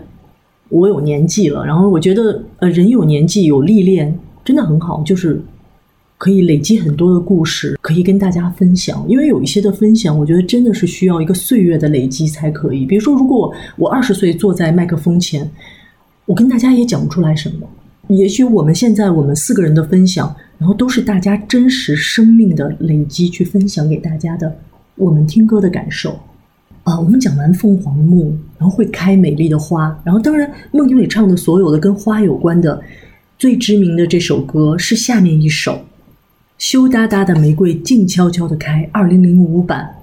[0.71, 1.65] 我有年纪了。
[1.65, 4.13] 然后我觉得，呃，人有年纪有历练
[4.45, 5.41] 真的很好，就是
[6.19, 9.07] 可以累积很多的故事，可以跟大家分享。
[9.09, 12.85] 因为有一些的分享，我觉得真的是需要一个岁月的累积才可以。
[12.85, 15.49] 比如说，如果我二十岁坐在麦克风前，
[16.25, 17.69] 我跟大家也讲不出来什么。
[18.09, 24.57] 也许我们现在我们四个人的分享，然后都是大家真实生命的累积去分享给大家的，
[24.95, 26.19] 我们听歌的感受。
[26.85, 32.81] 啊，我们讲完凤凰木，然后会开美丽的花，然后当然孟庭苇唱的所有的跟花有关的，
[33.37, 35.73] 最知名的这首歌是下面一首
[36.59, 39.96] 《羞答答的玫瑰静悄悄的开》，二零零五版。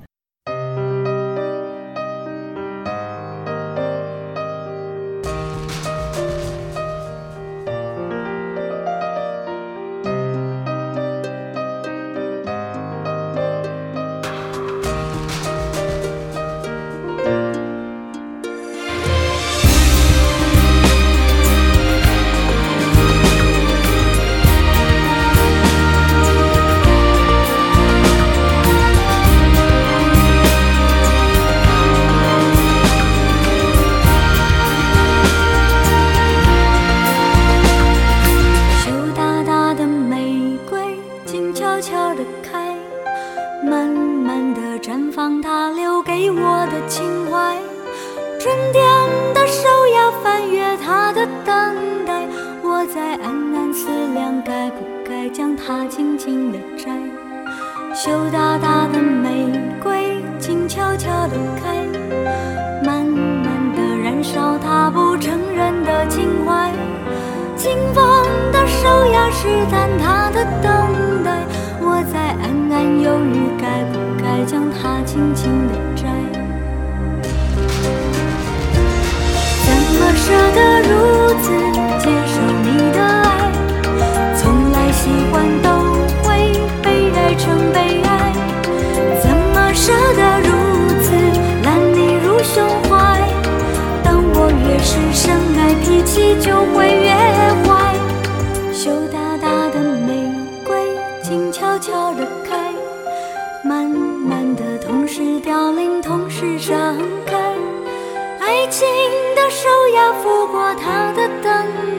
[108.74, 108.88] 心
[109.36, 111.54] 的手呀，抚过他的等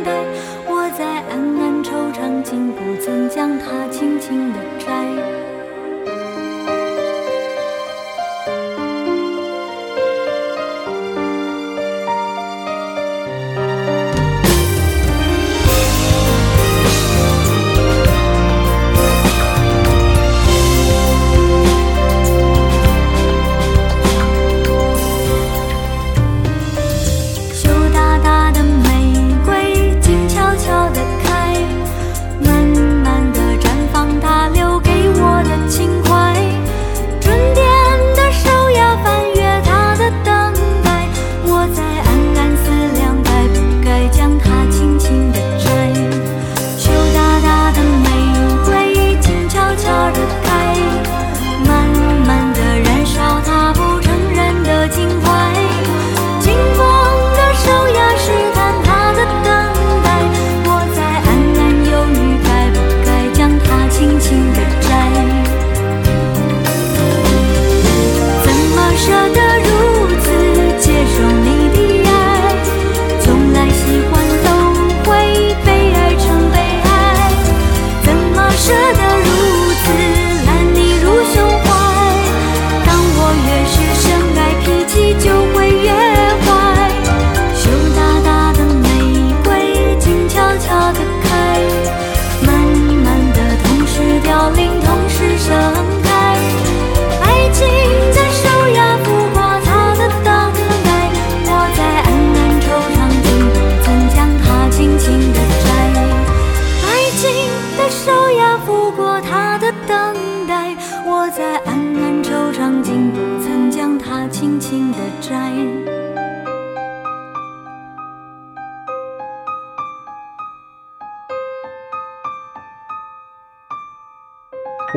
[0.05, 0.11] 待，
[0.67, 5.34] 我在暗暗惆怅，竟不曾将它轻轻地摘。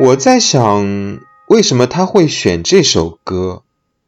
[0.08, 3.62] 我在想，为什么他会选这首歌？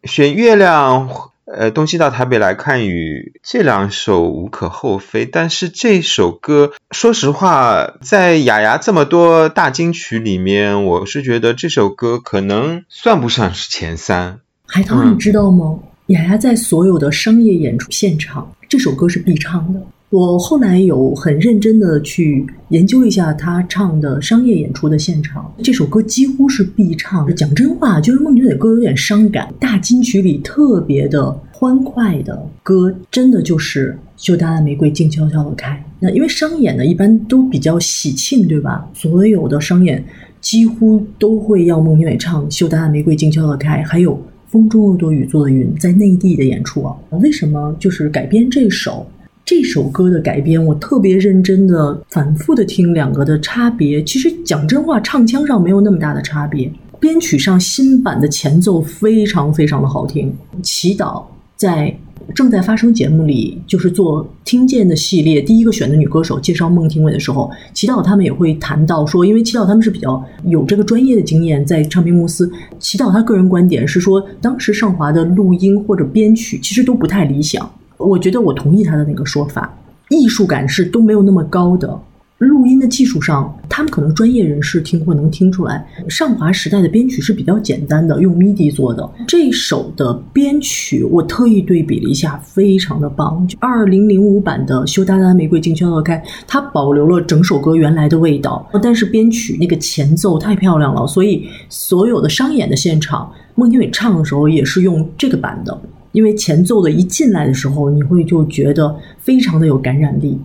[0.05, 1.11] 选月亮，
[1.45, 5.27] 呃，东西到台北来看雨，这两首无可厚非。
[5.27, 14.41] 但是这首歌，说实话，在雅雅这么多大金曲里面，我是觉得这首歌可能算不上是前三。
[14.65, 15.81] 海涛，你知道吗？
[16.07, 19.83] 雅雅在所有的商业演出现场，这首歌是必唱的。
[20.11, 27.33] 我后来有很认真的去研究一下他唱的商业演出的现场，这首歌几乎是必唱。
[27.37, 35.71] 讲真话，就是孟庭苇歌有点伤感，大金曲里特别的欢快的歌，真的就是《羞答答玫瑰静悄悄的开》。
[36.01, 38.91] 那因为商演呢，一般都比较喜庆，对吧？
[38.93, 40.05] 所有的商演
[40.41, 44.21] 几乎都会要孟庭苇唱《羞答答玫瑰静悄悄的开》，还有。
[44.49, 46.93] 风中有朵雨做的云，在内地的演出啊，
[47.23, 49.07] 为什么就是改编这首
[49.45, 50.65] 这首歌的改编？
[50.65, 54.03] 我特别认真的、反复的听两个的差别。
[54.05, 60.33] 其实讲真话，唱腔上没有那么大的差别，编曲上新版的前奏非常非常的好听。
[60.63, 61.25] 祈祷
[61.57, 61.93] 在
[62.33, 72.49] 正在发生节目里，就是做听见的系列第一个选的女歌手介绍孟庭苇的时候，祈祷他们也会谈到说，因为祈祷他们是比较有这个专业的经验，在唱片公司。
[72.79, 77.69] 祈祷他个人观点是说，当时上华的录音或者编曲其实都不太理想。
[78.01, 79.73] 我觉得我同意他的那个说法，
[80.09, 82.01] 艺术感是都没有那么高的。
[82.39, 85.87] 录音的技术上，他们可能专业人士听会能听出来。
[86.09, 89.07] 上华时代的编曲是比较简单的，用 MIDI 做的。
[89.29, 93.47] 这首的编曲我特意对比了一下，非常的棒。
[93.59, 105.79] 二零零五版的《羞答答玫瑰静悄悄开》，它保留了整首歌原来的味道，但是编曲那个前奏太漂亮了，所以所有的商演的现场，孟庭苇唱的时候也是用这个版的。
[106.13, 110.39] 因为前奏的一进来的时候，你会就觉得非常的有感染力。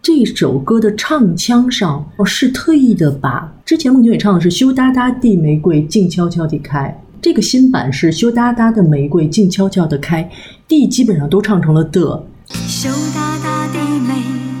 [0.00, 10.30] 这首歌的唱腔上，哦是特意的把之前孟庭苇唱的是“羞答答的玫瑰静悄悄地开”，这个新版是“羞答答的玫瑰静悄悄地开”，
[10.68, 12.24] 地基本上都唱成了的。
[12.46, 14.14] 羞答答的玫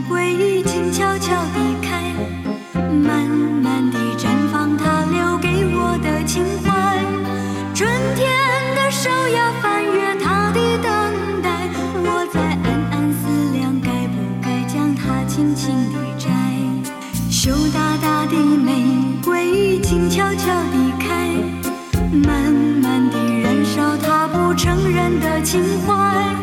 [0.08, 2.12] 瑰静悄悄地开，
[2.90, 3.47] 慢
[20.28, 21.30] 悄悄地开，
[22.12, 26.36] 慢慢地燃烧它不承认的情怀。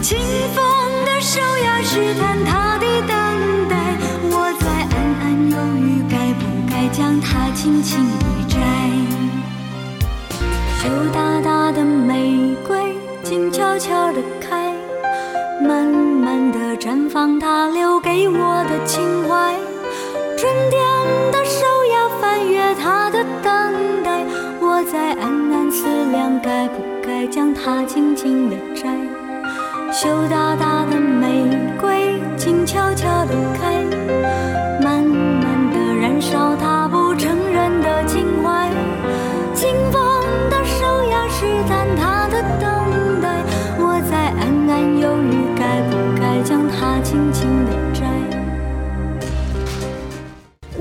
[0.00, 0.18] 清
[0.54, 0.64] 风
[1.04, 3.98] 的手呀，试探它的等待。
[4.22, 4.66] 我在
[4.96, 8.56] 暗暗犹豫，该不该将它轻轻地摘。
[10.80, 14.72] 羞答答的玫瑰静悄悄地开，
[15.60, 19.55] 慢慢地绽放它留给我的情怀。
[27.66, 28.88] 它轻轻地摘。
[29.92, 31.50] 羞答答的玫
[31.80, 33.75] 瑰，静悄悄地开，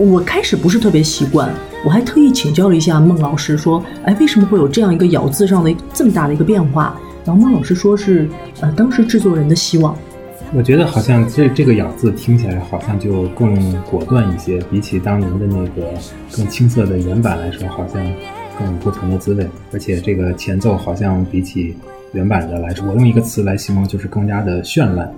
[0.05, 1.51] 我开始不是特别习惯，
[1.83, 6.95] 我还特意请教了一下孟老师，说，哎，为什么会有这样一个咬字上的这么大的一个变化？
[7.25, 8.29] 然后孟老师说是，
[8.61, 9.97] 呃，当时制作人的希望。
[10.53, 15.89] 我觉得好像这这个咬字听起来好像就更果断一些，比起当年的那个
[16.31, 17.95] 更青涩的原版来说，好像
[18.59, 19.47] 更有不同的滋味。
[19.73, 21.75] 而且这个前奏好像比起
[22.13, 25.11] 原版的来说，我用一个词来形容，就是更加的绚烂。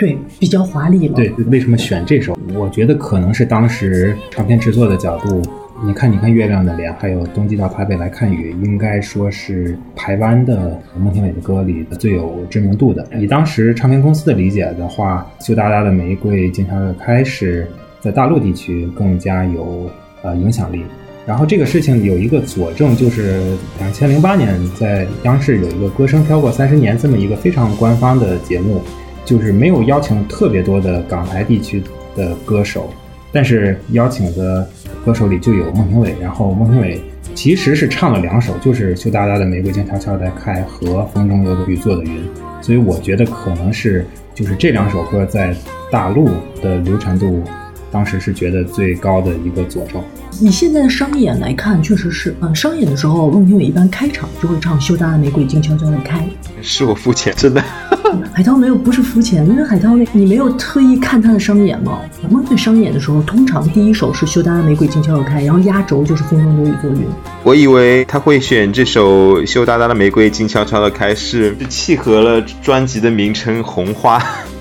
[0.00, 1.14] 对，比较华丽了。
[1.14, 2.36] 对，为什么选这首？
[2.54, 5.42] 我觉得可能是当时唱片制作的角度。
[5.82, 13.06] 你看，你看月亮的脸，还有冬季到台北来看雨，应该说是台湾的孟庭苇的歌里最有知名度的。
[13.18, 17.66] 以当时唱片公司的理解的话，《羞答答的玫瑰静悄悄开》是
[18.00, 19.90] 在大陆地区更加有
[20.22, 20.82] 呃影响力。
[21.26, 23.40] 然后这个事情有一个佐证，就是
[23.78, 28.82] 两千零八年在央视有一个《歌声飘过三十年》这么一个非常官方的节目，
[29.30, 31.80] 就是没有邀请特别多的港台地区
[32.16, 32.90] 的歌手。
[33.32, 34.68] 但是邀请的
[35.04, 37.00] 歌手里就有孟庭苇，然后孟庭苇
[37.32, 42.10] 其实是唱了两首，就是《羞答答的玫瑰静悄悄地开》和《风中有朵雨做的云》，
[42.60, 44.04] 所以我觉得可能是
[44.34, 45.54] 就是这两首歌在
[45.92, 46.28] 大陆
[46.60, 47.40] 的流传度，
[47.90, 50.02] 当时是觉得最高的一个佐证。
[50.40, 56.18] 以现在的商演来看，确实是，嗯，商演的时候孟庭苇一般开场就会唱《羞答答的玫瑰静悄悄地开》。
[56.62, 57.62] 是我肤浅，真的。
[58.32, 62.00] 海涛没有，不是肤浅，因为海涛，你没有特意看他的商演吗？
[62.28, 66.96] 孟庭苇商演的时候，通常第一首是《羞答答玫瑰静悄悄开》，然后压轴就是《风中有雨做云》。
[67.42, 74.18] 我以为他会选这首《羞答答的玫瑰静悄悄的开》，是契合了专辑的名称《红花》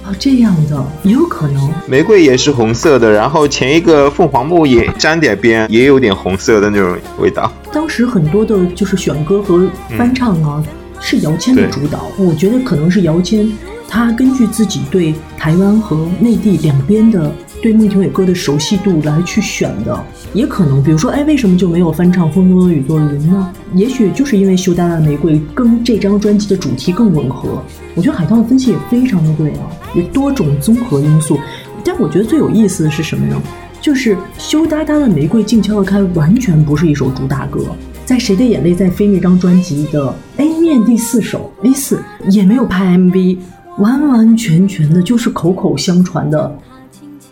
[0.10, 1.72] 啊，这样的也有可能。
[1.88, 7.52] 玫瑰也是红色的，然后前一个凤凰木也沾点边，也有点红色的那种味道。
[7.72, 10.64] 当时很多的就是选歌和翻唱啊。
[11.02, 13.50] 是姚谦的主导，我觉得可能是姚谦，
[13.88, 17.32] 他根据自己对台湾和内地两边的
[17.62, 23.54] 对孟庭苇歌的熟悉度来去选的，也可能，比如说，哎，为什么就没有翻唱《风中的雨做云》呢？
[23.74, 27.62] 也许就是因为《羞答答的玫瑰》跟这张专辑的主题更吻合。
[27.96, 31.38] 我觉得海涛的分析也非常的对啊，有多种综合因素。
[31.84, 33.42] 但我觉得最有意思的是什么呢？
[33.82, 37.66] 就是《羞答答的玫瑰静悄悄开》完全不是一首主打歌。
[38.06, 43.38] 在《谁的眼泪在飞》那张专辑的 A 面第四首 A 四也没有拍 MV，
[43.78, 46.58] 完完全全的就是口口相传的，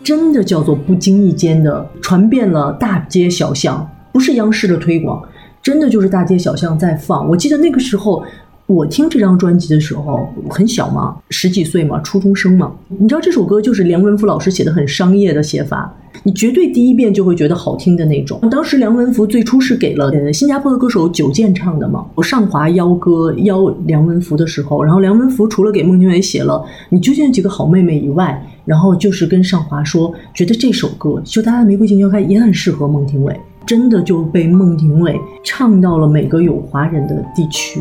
[0.08, 5.22] 真的叫做不经意间的传遍了大街小巷，不是央视的推广，
[5.62, 7.28] 真的就是大街小巷在放。
[7.28, 8.24] 我记得那个时候。
[8.68, 12.70] 我听这张专辑的时候很小嘛，十几岁嘛，初中生嘛。
[12.98, 15.90] 你知道这首歌就是梁文福老师写的，很商业的写法，
[16.22, 18.38] 你绝对第一遍就会觉得好听的那种。
[18.50, 22.04] 当时梁文福最初是给了呃新加坡的歌手九剑唱的嘛。
[22.14, 26.52] 我上华邀歌邀梁文福的时候，然后梁文福除了给孟庭苇写了
[26.90, 37.80] 《你究竟有几个好妹妹》以外，然后就是跟上华说，觉得这首歌《羞答答的玫瑰静悄开》也很适合孟庭苇，真的就被孟庭苇唱到了每个有华人的地区。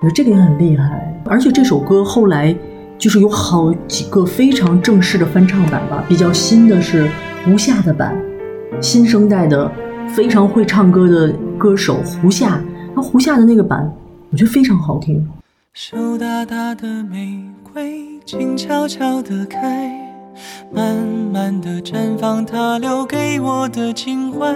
[0.00, 2.54] 我觉得这个也很厉害，而且这首歌后来
[2.98, 6.04] 就是有好几个非常正式的翻唱版吧。
[6.06, 7.08] 比较新的是
[7.44, 8.14] 胡夏的版，
[8.80, 9.70] 新生代的
[10.08, 12.60] 非常会唱歌的歌手胡夏，
[12.94, 13.90] 他胡夏的那个版，
[14.30, 15.26] 我觉得非常好听。
[15.72, 17.42] 羞答答的玫
[17.72, 19.90] 瑰静悄悄地开，
[20.70, 20.94] 慢
[21.32, 24.54] 慢地绽放，它留给我的情怀。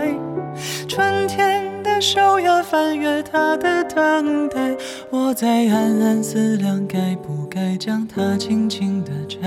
[0.86, 1.60] 春天。
[1.83, 4.76] 的手呀，翻阅它的等待，
[5.11, 9.39] 我在暗暗思量，该不该将它轻轻地摘。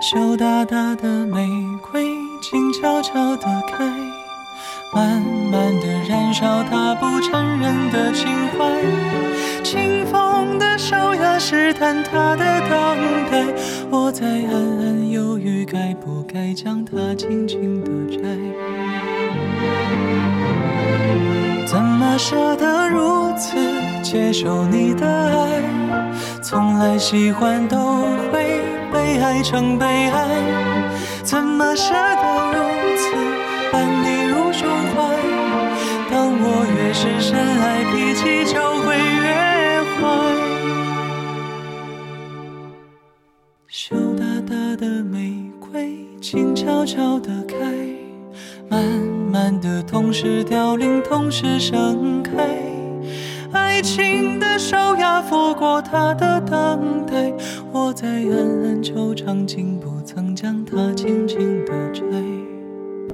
[0.00, 1.46] 羞答答的玫
[1.90, 2.04] 瑰，
[2.42, 3.84] 静悄悄地开，
[4.94, 8.82] 慢慢地燃烧它不承认的情怀。
[9.62, 13.44] 清风的手呀，试探它的等待，
[13.90, 18.95] 我在暗暗犹豫，该不该将它轻轻地摘。
[21.66, 23.56] 怎么舍得如此
[24.02, 25.62] 接受你的爱？
[26.42, 27.76] 从来喜欢都
[28.30, 30.28] 会被爱成悲哀，
[31.22, 32.58] 怎么舍得如
[32.96, 33.12] 此
[33.72, 34.94] 伴你入胸怀？
[36.08, 39.26] 当我越是深爱，脾气就会越
[39.96, 39.98] 坏。
[43.66, 47.56] 羞答答的玫瑰，静悄悄地开，
[48.70, 48.80] 慢
[49.36, 52.32] 慢的，同时凋零，同时盛开。
[53.52, 57.30] 爱情的手呀，拂过他的等待，
[57.70, 62.00] 我在暗暗惆怅，竟不曾将它轻轻的摘。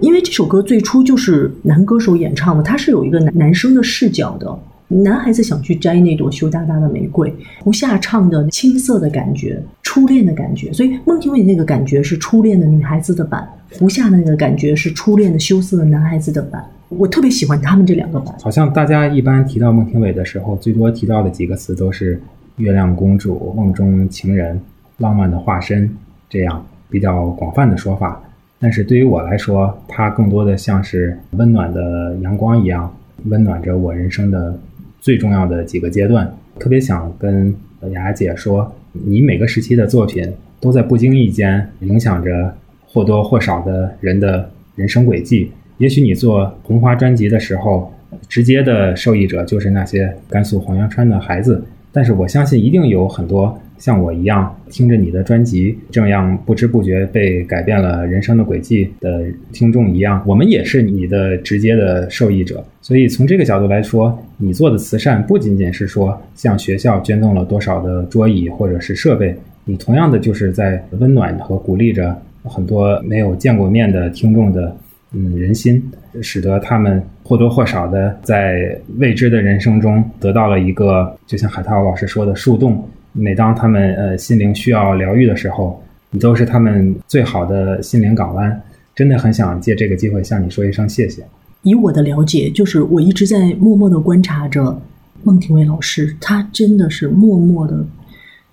[0.00, 4.56] 因为这首歌最初就是男歌手演唱的，他是有一个男男生的视角的。
[5.00, 16.62] 男孩子想去摘那朵羞答答的玫瑰，胡夏唱的青涩的感觉，初恋的感觉，所以孟庭苇那个感觉是初恋的女孩子的版，胡夏那个感觉是初恋的羞涩的男孩子的版。
[16.90, 18.34] 我特别喜欢他们这两个版。
[18.42, 22.20] 好像大家一般提到孟庭苇的时候，最多提到的几个词都是
[22.56, 24.60] 月亮公主、梦中情人、
[24.98, 25.90] 浪漫的化身
[26.28, 28.22] 这样比较广泛的说法。
[28.58, 34.56] 但是对于我来说，它更多的像是温暖的阳光一样，温暖着我人生的
[35.02, 36.32] 最重要的几个阶段。
[36.58, 37.54] 特别想跟
[37.90, 42.54] 雅雅姐说，你每个时期的作品都在不经意间影响着
[42.86, 45.50] 或多或少的人的人生轨迹。
[45.78, 47.92] 也许你做红花专辑的时候，
[48.28, 51.64] 直接的受益者就是那些甘肃黄杨川的孩子。
[51.90, 62.64] 但是我相信，一定有很多像我一样听着你的专辑，这样不知不觉被改变了人生的轨迹的听众一样，我们也是你的直接的受益者。
[62.80, 74.76] 所以从这个角度来说，你做的慈善不仅仅是说向学校捐赠了多少的桌椅或者是设备，你同样的就是在温暖和鼓励着很多没有见过面的听众的。
[75.14, 75.82] 嗯，人心，
[76.22, 82.88] 使得他们或多或少的在未知的人生中得到了一个，就像海涛老师说的树洞。
[83.12, 88.62] 每当他们呃心灵需要疗愈的时候，你都是他们最好的心灵港湾。
[88.94, 91.24] 真的很想借这个机会向你说一声谢谢。
[91.62, 94.80] 以我的了解，就是我一直在默默的观察着
[95.22, 97.84] 孟庭苇老师，他真的是默默的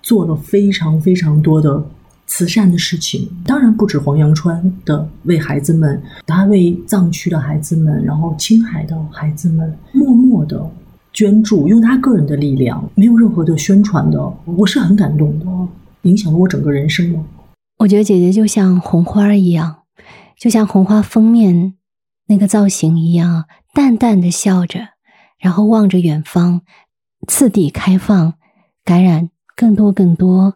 [0.02, 1.84] 做了非常非常多的。
[2.32, 10.64] 慈善的事情当然不止黄杨川的，为孩子们，他为藏区的孩子们，然后青海的孩子们，默默的
[11.12, 15.46] 捐助，用他个人的力量，没有任何的宣传的，我是很感动的，
[16.02, 17.18] 影响了我整个人生的。
[17.78, 19.82] 我觉得姐姐就像红花一样，
[20.38, 21.74] 就像红花封面
[22.26, 24.80] 那个造型一样，淡淡的笑着，
[25.38, 26.62] 然后望着远方，
[27.26, 28.34] 次第开放，
[28.84, 30.54] 感染更多更多。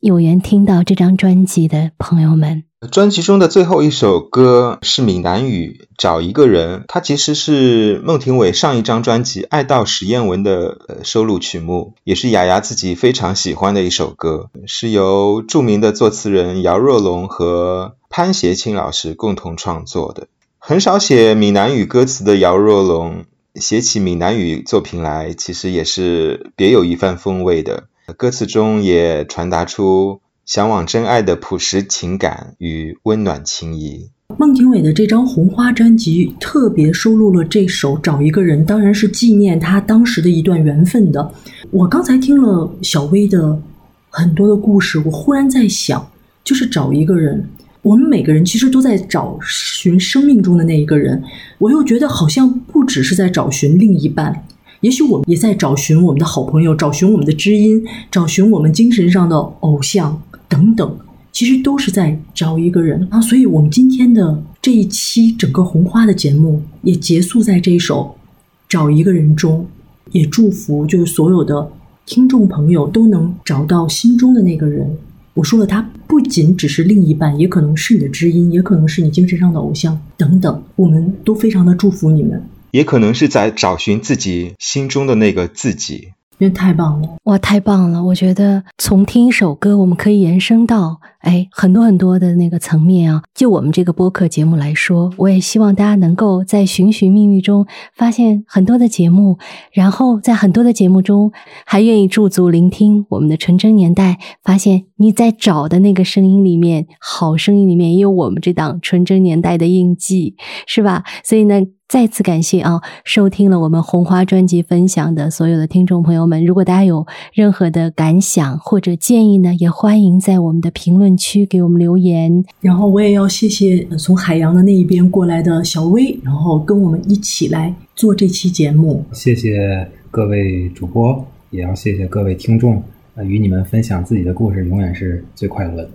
[0.00, 20.28] 有缘听到这张专辑的朋友们，专辑中的最后一首歌是闽南语《找一个人》，它其实是孟庭苇上一张专辑《爱到史艳文》的收录曲目，也是雅雅自己非常喜欢的一首歌，是由著名的作词人姚若龙和潘协庆老师共同创作的。
[20.58, 23.24] 很少写闽南语歌词的姚若龙，
[23.54, 27.84] 写起闽南语作品来，其实也是别有一番风味的。
[28.12, 34.10] 歌词中也传达出向往真爱的朴实情感与温暖情谊。
[34.38, 41.32] 孟庭苇的这张红花专辑特别收录了这首《找一个人》，当然是纪念他当时的一段缘分的。
[41.72, 43.60] 我刚才听了小薇的
[44.08, 46.08] 很多的故事，我忽然在想，
[46.44, 47.48] 就是找一个人，
[47.82, 51.20] 我们每个人其实都在找寻生命中的那一个人。
[51.58, 54.45] 我又觉得好像不只是在找寻另一半。
[54.86, 60.96] 也许我们也在找寻我们的好朋友，找寻我们的知音，找寻我们精神上的偶像等等，
[61.32, 63.20] 其实都是在找一个人啊。
[63.20, 68.16] 所以，我们今天的这一期整个红花的节目也结束在这一首
[68.68, 69.66] 《找一个人》中，
[70.12, 71.68] 也祝福就是所有的
[72.04, 74.96] 听众朋友都能找到心中的那个人。
[75.34, 80.62] 我说了，他不仅只是另一半，也可能是你的知音，也可能是你精神上的偶像等等。
[80.76, 82.40] 我们都非常的祝福你们。
[82.76, 86.12] 也可能是在找寻自己心中的那个自己。
[86.38, 87.08] 那太棒了！
[87.24, 88.04] 哇，太棒了！
[88.04, 93.22] 我觉得从听一首歌，我们可以延伸到哎很多很多的那个层面啊。
[93.34, 99.38] 就我们这个播客节目来说，我也希望大家能够在寻寻觅觅中发现很多的节目，
[99.72, 101.32] 然后在很多的节目中
[101.64, 110.34] 还愿意驻足聆听我们的纯真年代，发现你在找的那个声音里面，好声音里面也有我们这档纯真年代的印记，
[110.66, 111.04] 是吧？
[111.24, 111.62] 所以呢。
[111.88, 116.44] 再次感谢啊，收听了我们红花专辑分享的所有的听众朋友们。
[116.44, 122.44] 如果大家有任何的感想或者建议呢，也欢迎在我们的评论区给我们留言。
[122.60, 129.04] 然后我也要谢谢从海洋的那一边过来的小薇，然后跟我们一起来做这期节目。
[129.12, 132.82] 谢谢各位主播，也要谢谢各位听众。
[133.14, 135.90] 呃，与你们分享自己的故事，永远是最快乐的。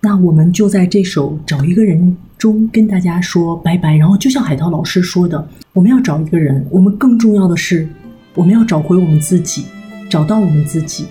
[0.00, 3.96] 那我们就在这首找一个人中跟大家说拜拜。
[3.96, 7.88] 然后就像海涛老师说的，我们要找一个人，我们更重要的是，
[8.34, 9.64] 我们要找回我们自己，
[10.10, 11.06] 找到我们自己。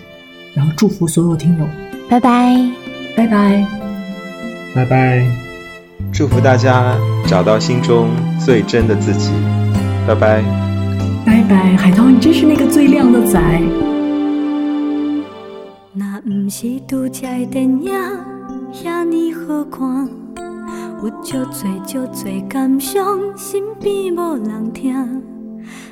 [0.54, 1.66] 然后祝福所有听友，
[2.08, 2.56] 拜拜，
[3.18, 3.66] 拜拜，
[4.76, 5.26] 拜拜，
[6.12, 6.96] 祝福大家
[7.26, 9.32] 找到心中最真的自己，
[10.08, 10.44] 拜拜，
[11.26, 11.76] 拜拜。
[11.76, 13.42] 海涛，你真是那个最靓的仔。
[15.94, 17.92] 那不是独家的电影。
[18.72, 20.10] 遐尼好看，
[21.04, 24.96] 有足多足多感伤，身边无人听。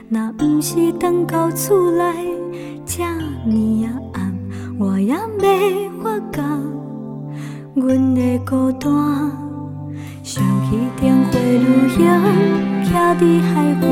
[0.08, 2.30] 若不是等到厝内
[2.86, 3.04] 这
[3.46, 4.34] 尼啊暗，
[4.80, 6.42] 我也未发觉
[7.76, 8.90] 阮的孤单。
[10.24, 11.68] 想起电话录
[12.00, 12.08] 影，
[12.86, 13.52] 徛伫海
[13.82, 13.92] 岸，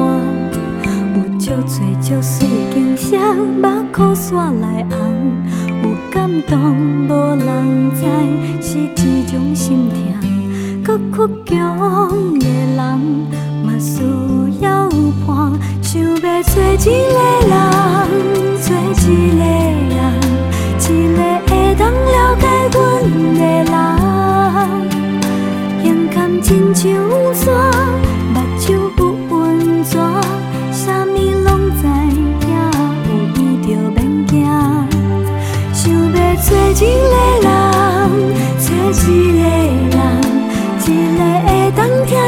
[1.17, 3.17] 有足多足水景色，
[3.61, 4.97] 目眶煞来红。
[5.83, 6.57] 有感动，
[7.09, 7.99] 无人知
[8.61, 10.08] 是一种心痛。
[10.83, 11.59] 搁倔强
[12.39, 12.45] 的
[12.75, 12.77] 人，
[13.63, 14.01] 嘛需
[14.61, 14.89] 要
[15.25, 15.27] 伴。
[15.81, 16.07] 想要
[16.43, 17.51] 做一个人，
[18.59, 19.41] 做一个
[19.89, 19.97] 人，
[20.79, 22.43] 一个会当了解
[22.73, 22.77] 阮
[23.35, 23.73] 的人。
[25.83, 26.79] 勇敢亲像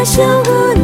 [0.04, 0.81] 当疼